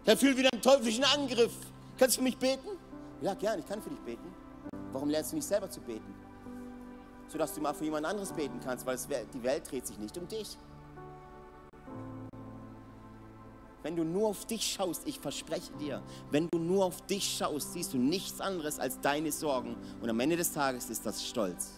[0.05, 1.51] Ich fühle wieder einen teuflischen Angriff.
[1.97, 2.69] Kannst du für mich beten?
[3.21, 4.33] Ja, gern, ich kann für dich beten.
[4.93, 6.13] Warum lernst du nicht selber zu beten?
[7.27, 8.97] sodass du mal für jemand anderes beten kannst, weil
[9.33, 10.57] die Welt dreht sich nicht um dich.
[13.83, 16.01] Wenn du nur auf dich schaust, ich verspreche dir,
[16.31, 19.75] wenn du nur auf dich schaust, siehst du nichts anderes als deine Sorgen.
[20.01, 21.73] Und am Ende des Tages ist das Stolz.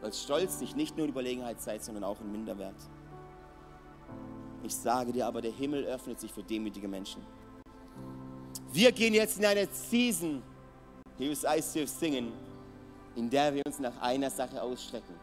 [0.00, 2.76] Weil Stolz dich nicht nur in Überlegenheit zeigt, sondern auch in Minderwert.
[4.62, 7.22] Ich sage dir aber, der Himmel öffnet sich für demütige Menschen.
[8.72, 10.42] Wir gehen jetzt in eine Season,
[11.18, 12.32] ist ICF singen,
[13.14, 15.14] in der wir uns nach einer Sache ausstrecken.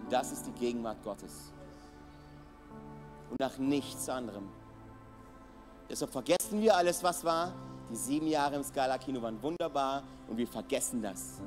[0.00, 1.52] Und das ist die Gegenwart Gottes.
[3.30, 4.48] Und nach nichts anderem.
[5.88, 7.52] Deshalb vergessen wir alles, was war.
[7.90, 11.40] Die sieben Jahre im Scala-Kino waren wunderbar und wir vergessen das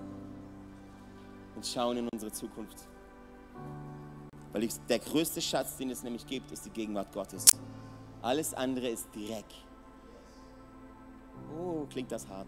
[1.55, 2.87] und schauen in unsere Zukunft.
[4.53, 7.45] Weil ich, der größte Schatz, den es nämlich gibt, ist die Gegenwart Gottes.
[8.21, 9.45] Alles andere ist Dreck.
[11.59, 12.47] Oh, klingt das hart.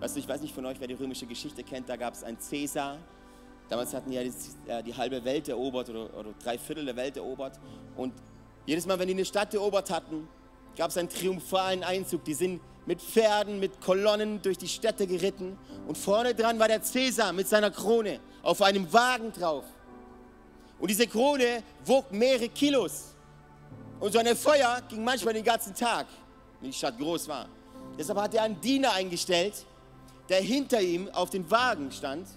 [0.00, 2.22] Weißt du, ich weiß nicht von euch, wer die römische Geschichte kennt, da gab es
[2.22, 2.98] einen Cäsar.
[3.68, 7.16] Damals hatten die ja die, die halbe Welt erobert oder, oder drei Viertel der Welt
[7.16, 7.58] erobert.
[7.96, 8.12] Und
[8.66, 10.28] jedes Mal, wenn die eine Stadt erobert hatten,
[10.76, 12.24] gab es einen triumphalen Einzug.
[12.24, 15.58] Die sind mit Pferden, mit Kolonnen durch die Städte geritten.
[15.86, 19.64] Und vorne dran war der Cäsar mit seiner Krone auf einem Wagen drauf.
[20.78, 23.14] Und diese Krone wog mehrere Kilos.
[24.00, 26.06] Und so ein Feuer ging manchmal den ganzen Tag,
[26.60, 27.48] wenn die Stadt groß war.
[27.98, 29.66] Deshalb hat er einen Diener eingestellt,
[30.28, 32.28] der hinter ihm auf den Wagen stand.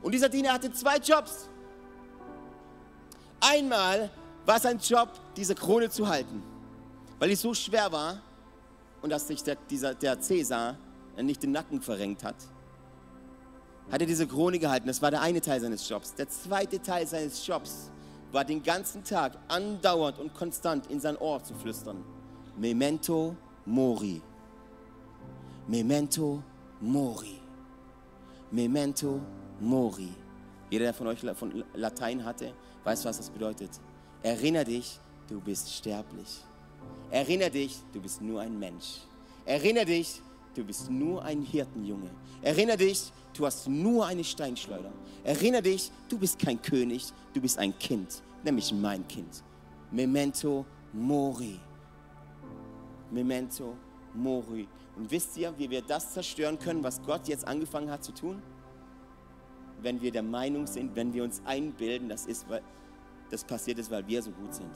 [0.00, 1.48] Und dieser Diener hatte zwei Jobs.
[3.40, 4.10] Einmal
[4.44, 6.42] war sein Job, diese Krone zu halten,
[7.18, 8.20] weil die so schwer war
[9.00, 10.76] und dass sich der, dieser, der Cäsar
[11.20, 12.36] nicht den Nacken verrenkt hat.
[13.90, 16.14] Hat er diese Krone gehalten, das war der eine Teil seines Jobs.
[16.14, 17.90] Der zweite Teil seines Jobs
[18.30, 22.02] war den ganzen Tag andauernd und konstant in sein Ohr zu flüstern.
[22.56, 23.36] Memento
[23.66, 24.22] Mori.
[25.66, 26.42] Memento
[26.80, 27.40] Mori.
[28.50, 29.20] Memento
[29.60, 30.12] Mori.
[30.70, 33.70] Jeder, der von euch von Latein hatte, weiß, was das bedeutet.
[34.22, 34.98] Erinner dich,
[35.28, 36.42] du bist sterblich.
[37.10, 39.00] Erinner dich, du bist nur ein Mensch.
[39.44, 40.22] Erinner dich,
[40.54, 42.10] du bist nur ein Hirtenjunge.
[42.40, 44.92] Erinner dich, du hast nur eine Steinschleuder.
[45.24, 49.42] Erinner dich, du bist kein König, du bist ein Kind, nämlich mein Kind.
[49.90, 51.58] Memento Mori.
[53.10, 53.76] Memento
[54.14, 54.68] Mori.
[54.96, 58.42] Und wisst ihr, wie wir das zerstören können, was Gott jetzt angefangen hat zu tun?
[59.80, 62.46] Wenn wir der Meinung sind, wenn wir uns einbilden, das, ist,
[63.32, 64.70] das passiert ist, weil wir so gut sind.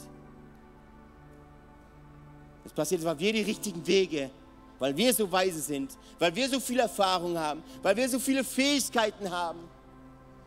[2.64, 4.30] Das passiert ist, weil wir die richtigen Wege,
[4.78, 8.42] weil wir so weise sind, weil wir so viel Erfahrung haben, weil wir so viele
[8.42, 9.60] Fähigkeiten haben,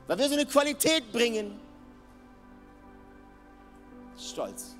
[0.08, 1.60] weil wir so eine Qualität bringen.
[4.18, 4.76] Stolz.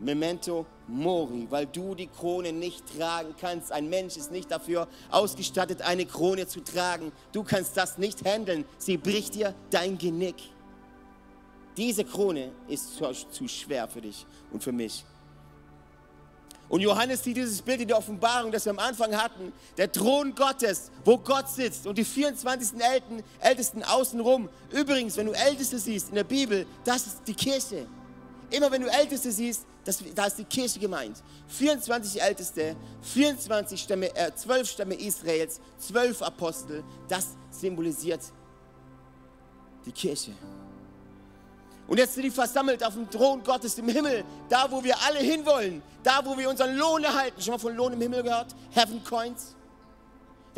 [0.00, 3.70] Memento Mori, weil du die Krone nicht tragen kannst.
[3.70, 7.12] Ein Mensch ist nicht dafür ausgestattet, eine Krone zu tragen.
[7.32, 8.64] Du kannst das nicht handeln.
[8.78, 10.36] Sie bricht dir dein Genick.
[11.76, 15.04] Diese Krone ist zu, zu schwer für dich und für mich.
[16.68, 19.52] Und Johannes sieht dieses Bild in der Offenbarung, das wir am Anfang hatten.
[19.76, 22.78] Der Thron Gottes, wo Gott sitzt und die 24
[23.40, 24.48] Ältesten außenrum.
[24.70, 27.86] Übrigens, wenn du Älteste siehst in der Bibel, das ist die Kirche.
[28.50, 31.22] Immer wenn du Älteste siehst, das, da ist die Kirche gemeint.
[31.48, 38.20] 24 Älteste, 24 Stämme, äh, 12 Stämme Israels, 12 Apostel, das symbolisiert
[39.84, 40.32] die Kirche.
[41.86, 45.20] Und jetzt sind die versammelt auf dem Thron Gottes im Himmel, da wo wir alle
[45.20, 47.40] hinwollen, da wo wir unseren Lohn erhalten.
[47.40, 48.54] Schon mal von Lohn im Himmel gehört?
[48.70, 49.56] Heaven Coins.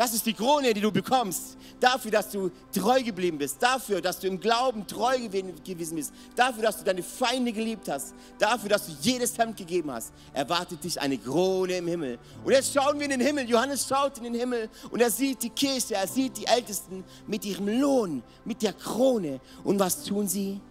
[0.01, 1.59] Das ist die Krone, die du bekommst.
[1.79, 3.63] Dafür, dass du treu geblieben bist.
[3.63, 6.15] Dafür, dass du im Glauben treu gewesen bist.
[6.35, 8.15] Dafür, dass du deine Feinde geliebt hast.
[8.39, 10.15] Dafür, dass du jedes Hemd gegeben hast.
[10.33, 12.19] Erwartet dich eine Krone im Himmel.
[12.43, 13.47] Und jetzt schauen wir in den Himmel.
[13.47, 17.45] Johannes schaut in den Himmel und er sieht die Kirche, er sieht die Ältesten mit
[17.45, 19.39] ihrem Lohn, mit der Krone.
[19.65, 20.63] Und was tun sie?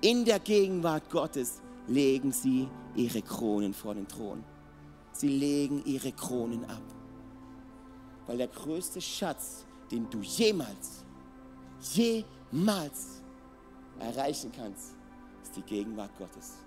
[0.00, 2.66] In der Gegenwart Gottes legen sie
[2.96, 4.42] ihre Kronen vor den Thron.
[5.12, 6.99] Sie legen ihre Kronen ab.
[8.30, 11.04] Weil der größte Schatz, den du jemals,
[11.80, 13.24] jemals
[13.98, 14.94] erreichen kannst,
[15.42, 16.58] ist die Gegenwart Gottes.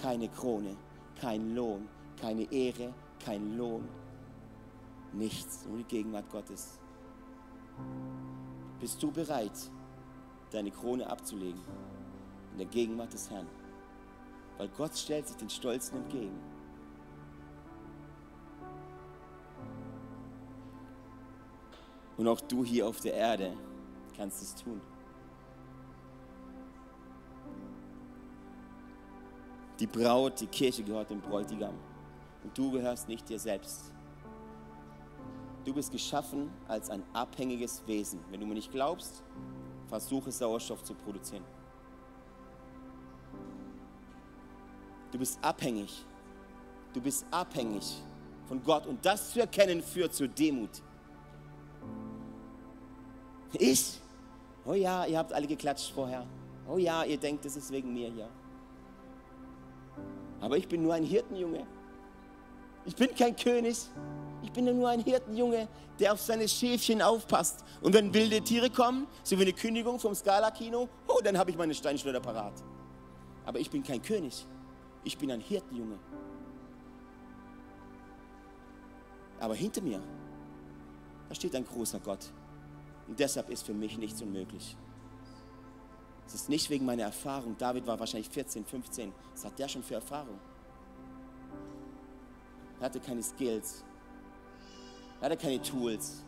[0.00, 0.76] Keine Krone,
[1.20, 3.88] kein Lohn, keine Ehre, kein Lohn,
[5.12, 6.78] nichts, nur die Gegenwart Gottes.
[8.78, 9.68] Bist du bereit,
[10.52, 11.60] deine Krone abzulegen
[12.52, 13.48] in der Gegenwart des Herrn?
[14.58, 16.38] Weil Gott stellt sich den Stolzen entgegen.
[22.20, 23.56] Und auch du hier auf der Erde
[24.14, 24.78] kannst es tun.
[29.78, 31.72] Die Braut, die Kirche gehört dem Bräutigam.
[32.44, 33.94] Und du gehörst nicht dir selbst.
[35.64, 38.20] Du bist geschaffen als ein abhängiges Wesen.
[38.30, 39.24] Wenn du mir nicht glaubst,
[39.88, 41.44] versuche Sauerstoff zu produzieren.
[45.10, 46.04] Du bist abhängig.
[46.92, 48.02] Du bist abhängig
[48.44, 48.86] von Gott.
[48.86, 50.82] Und das zu erkennen führt zur Demut.
[53.52, 54.00] Ich?
[54.64, 56.26] Oh ja, ihr habt alle geklatscht vorher.
[56.68, 58.28] Oh ja, ihr denkt, es ist wegen mir hier.
[60.40, 61.66] Aber ich bin nur ein Hirtenjunge.
[62.86, 63.76] Ich bin kein König.
[64.42, 67.64] Ich bin nur ein Hirtenjunge, der auf seine Schäfchen aufpasst.
[67.82, 71.58] Und wenn wilde Tiere kommen, so wie eine Kündigung vom Scala-Kino, oh, dann habe ich
[71.58, 72.54] meine Steinschleuder parat.
[73.44, 74.46] Aber ich bin kein König.
[75.04, 75.98] Ich bin ein Hirtenjunge.
[79.40, 80.00] Aber hinter mir,
[81.28, 82.30] da steht ein großer Gott.
[83.10, 84.76] Und deshalb ist für mich nichts unmöglich.
[86.28, 87.56] Es ist nicht wegen meiner Erfahrung.
[87.58, 89.12] David war wahrscheinlich 14, 15.
[89.32, 90.38] Was hat der schon für Erfahrung?
[92.78, 93.82] Er hatte keine Skills.
[95.20, 96.22] Er hatte keine Tools.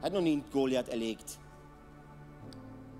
[0.00, 1.38] Er hat noch nie einen Goliath erlegt.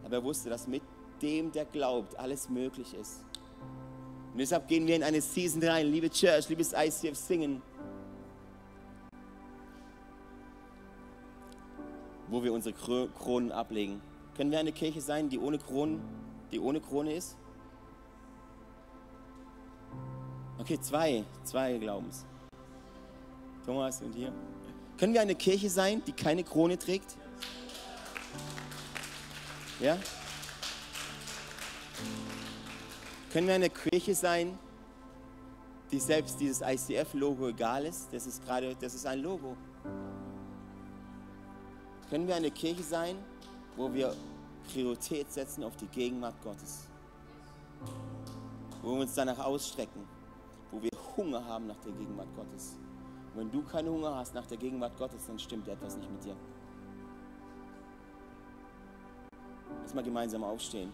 [0.05, 0.83] Aber er wusste, dass mit
[1.23, 3.25] dem, der glaubt, alles möglich ist.
[4.33, 5.91] Und deshalb gehen wir in eine Season rein.
[5.91, 7.63] Liebe Church, liebes ICF Singen.
[12.31, 14.01] Wo wir unsere Kronen ablegen.
[14.37, 16.01] Können wir eine Kirche sein, die ohne Kronen,
[16.53, 17.37] die ohne Krone ist?
[20.59, 22.25] Okay, zwei, zwei Glaubens.
[23.67, 24.33] Thomas und hier.
[24.99, 27.17] Können wir eine Kirche sein, die keine Krone trägt?
[29.81, 29.99] Ja?
[33.33, 34.59] Können wir eine Kirche sein,
[35.91, 38.13] die selbst dieses ICF-Logo egal ist?
[38.13, 39.57] Das ist gerade, das ist ein Logo.
[42.11, 43.17] Können wir eine Kirche sein,
[43.77, 44.13] wo wir
[44.73, 46.89] Priorität setzen auf die Gegenwart Gottes?
[48.83, 50.03] Wo wir uns danach ausstrecken,
[50.73, 52.77] wo wir Hunger haben nach der Gegenwart Gottes.
[53.33, 56.25] Und wenn du keinen Hunger hast nach der Gegenwart Gottes, dann stimmt etwas nicht mit
[56.25, 56.35] dir.
[59.83, 60.93] Lass mal gemeinsam aufstehen.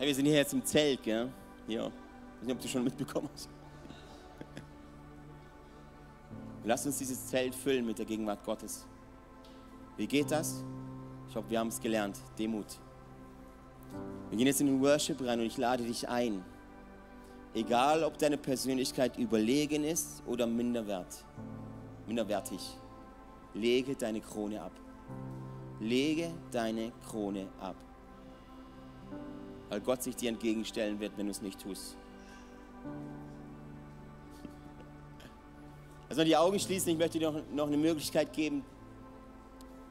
[0.00, 1.28] Hey, wir sind hier jetzt im Zelt, gell?
[1.66, 1.80] Hier.
[1.80, 3.50] Ich weiß nicht, ob du schon mitbekommen hast.
[6.64, 8.86] Lass uns dieses Zelt füllen mit der Gegenwart Gottes.
[9.98, 10.64] Wie geht das?
[11.28, 12.18] Ich hoffe, wir haben es gelernt.
[12.38, 12.78] Demut.
[14.30, 16.42] Wir gehen jetzt in den Worship rein und ich lade dich ein.
[17.52, 21.26] Egal, ob deine Persönlichkeit überlegen ist oder minderwert,
[22.06, 22.62] minderwertig,
[23.52, 24.72] lege deine Krone ab.
[25.78, 27.76] Lege deine Krone ab
[29.70, 31.96] weil Gott sich dir entgegenstellen wird, wenn du es nicht tust.
[36.08, 38.64] Also die Augen schließen, ich möchte dir noch, noch eine Möglichkeit geben,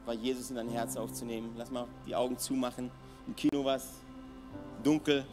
[0.04, 1.54] bei Jesus in dein Herz aufzunehmen.
[1.56, 2.90] Lass mal die Augen zumachen.
[3.26, 3.88] Im Kino was
[4.82, 5.24] dunkel.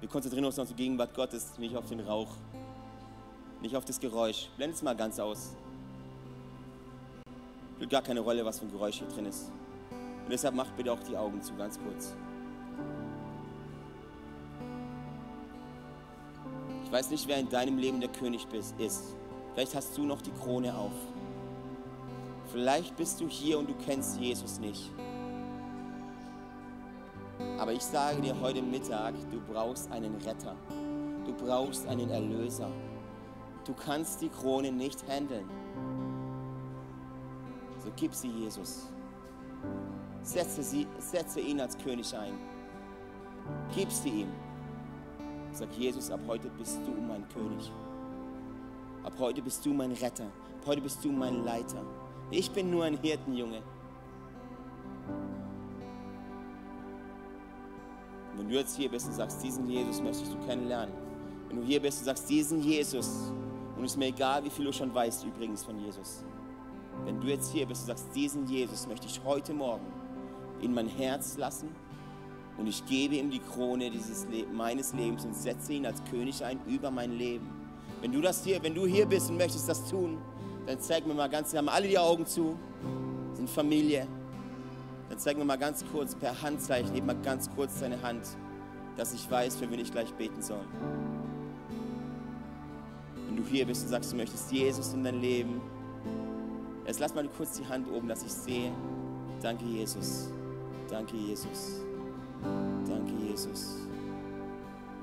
[0.00, 2.30] Wir konzentrieren uns auf die Gegenwart Gottes, nicht auf den Rauch,
[3.62, 4.48] nicht auf das Geräusch.
[4.56, 5.56] Blend es mal ganz aus.
[7.74, 9.50] Spielt gar keine Rolle, was für ein Geräusch hier drin ist.
[10.24, 12.14] Und deshalb macht bitte auch die Augen zu, ganz kurz.
[16.84, 18.46] Ich weiß nicht, wer in deinem Leben der König
[18.78, 19.16] ist.
[19.52, 20.92] Vielleicht hast du noch die Krone auf.
[22.52, 24.90] Vielleicht bist du hier und du kennst Jesus nicht.
[27.58, 30.54] Aber ich sage dir heute Mittag, du brauchst einen Retter.
[31.26, 32.70] Du brauchst einen Erlöser.
[33.64, 35.48] Du kannst die Krone nicht handeln.
[37.94, 38.88] So gib sie Jesus.
[40.22, 42.34] Setze, sie, setze ihn als König ein.
[43.74, 44.28] Gib sie ihm.
[45.52, 47.70] Sag Jesus, ab heute bist du mein König.
[49.04, 50.24] Ab heute bist du mein Retter.
[50.24, 51.82] Ab heute bist du mein Leiter.
[52.30, 53.62] Ich bin nur ein Hirtenjunge.
[58.36, 60.94] Wenn du jetzt hier bist und sagst, diesen Jesus möchtest du kennenlernen.
[61.48, 63.32] Wenn du hier bist und sagst, diesen Jesus,
[63.76, 66.24] und es ist mir egal, wie viel du schon weißt übrigens von Jesus.
[67.04, 69.86] Wenn du jetzt hier bist und sagst, diesen Jesus möchte ich heute Morgen
[70.60, 71.68] in mein Herz lassen
[72.56, 76.44] und ich gebe ihm die Krone dieses Le meines Lebens und setze ihn als König
[76.44, 77.48] ein über mein Leben.
[78.00, 80.18] Wenn du das hier, wenn du hier bist und möchtest das tun,
[80.66, 82.56] dann zeig mir mal ganz, wir haben alle die Augen zu,
[83.34, 84.06] sind Familie.
[85.08, 88.22] Dann zeig mir mal ganz kurz per Handzeichen, heb mal ganz kurz deine Hand,
[88.96, 90.64] dass ich weiß, für wen ich gleich beten soll.
[93.26, 95.60] Wenn du hier bist und sagst, du möchtest Jesus in dein Leben,
[96.86, 98.72] Jetzt lass mal kurz die Hand oben, dass ich sehe.
[99.40, 100.28] Danke, Jesus.
[100.90, 101.80] Danke, Jesus.
[102.86, 103.76] Danke, Jesus.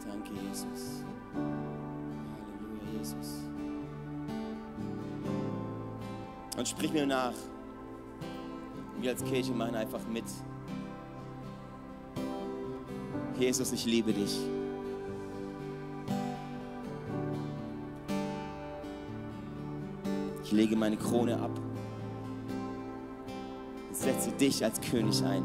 [0.06, 1.04] Danke, Jesus.
[1.34, 3.44] Halleluja, Jesus.
[6.58, 7.34] Und sprich mir nach.
[9.00, 10.26] Wir als Kirche machen einfach mit.
[13.40, 14.40] Jesus, ich liebe dich.
[20.44, 21.50] Ich lege meine Krone ab
[24.02, 25.44] setze dich als König ein.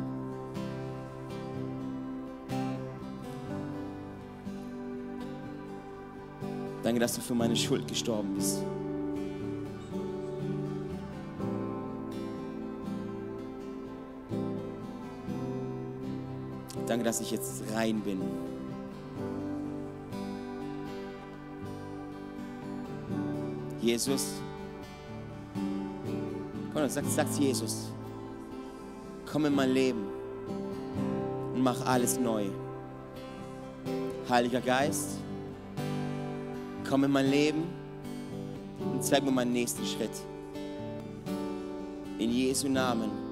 [6.83, 8.63] Danke, dass du für meine Schuld gestorben bist.
[16.87, 18.21] Danke, dass ich jetzt rein bin.
[23.83, 24.35] Jesus.
[26.73, 27.91] Komm, sag, sag's Jesus.
[29.37, 30.07] Komm in mein Leben
[31.53, 32.47] und mach alles neu.
[34.31, 35.19] Heiliger Geist,
[36.89, 37.65] komm in mein Leben
[38.81, 40.23] und zeig mir meinen nächsten Schritt.
[42.19, 43.11] In Jesu Namen.
[43.11, 43.26] Amen.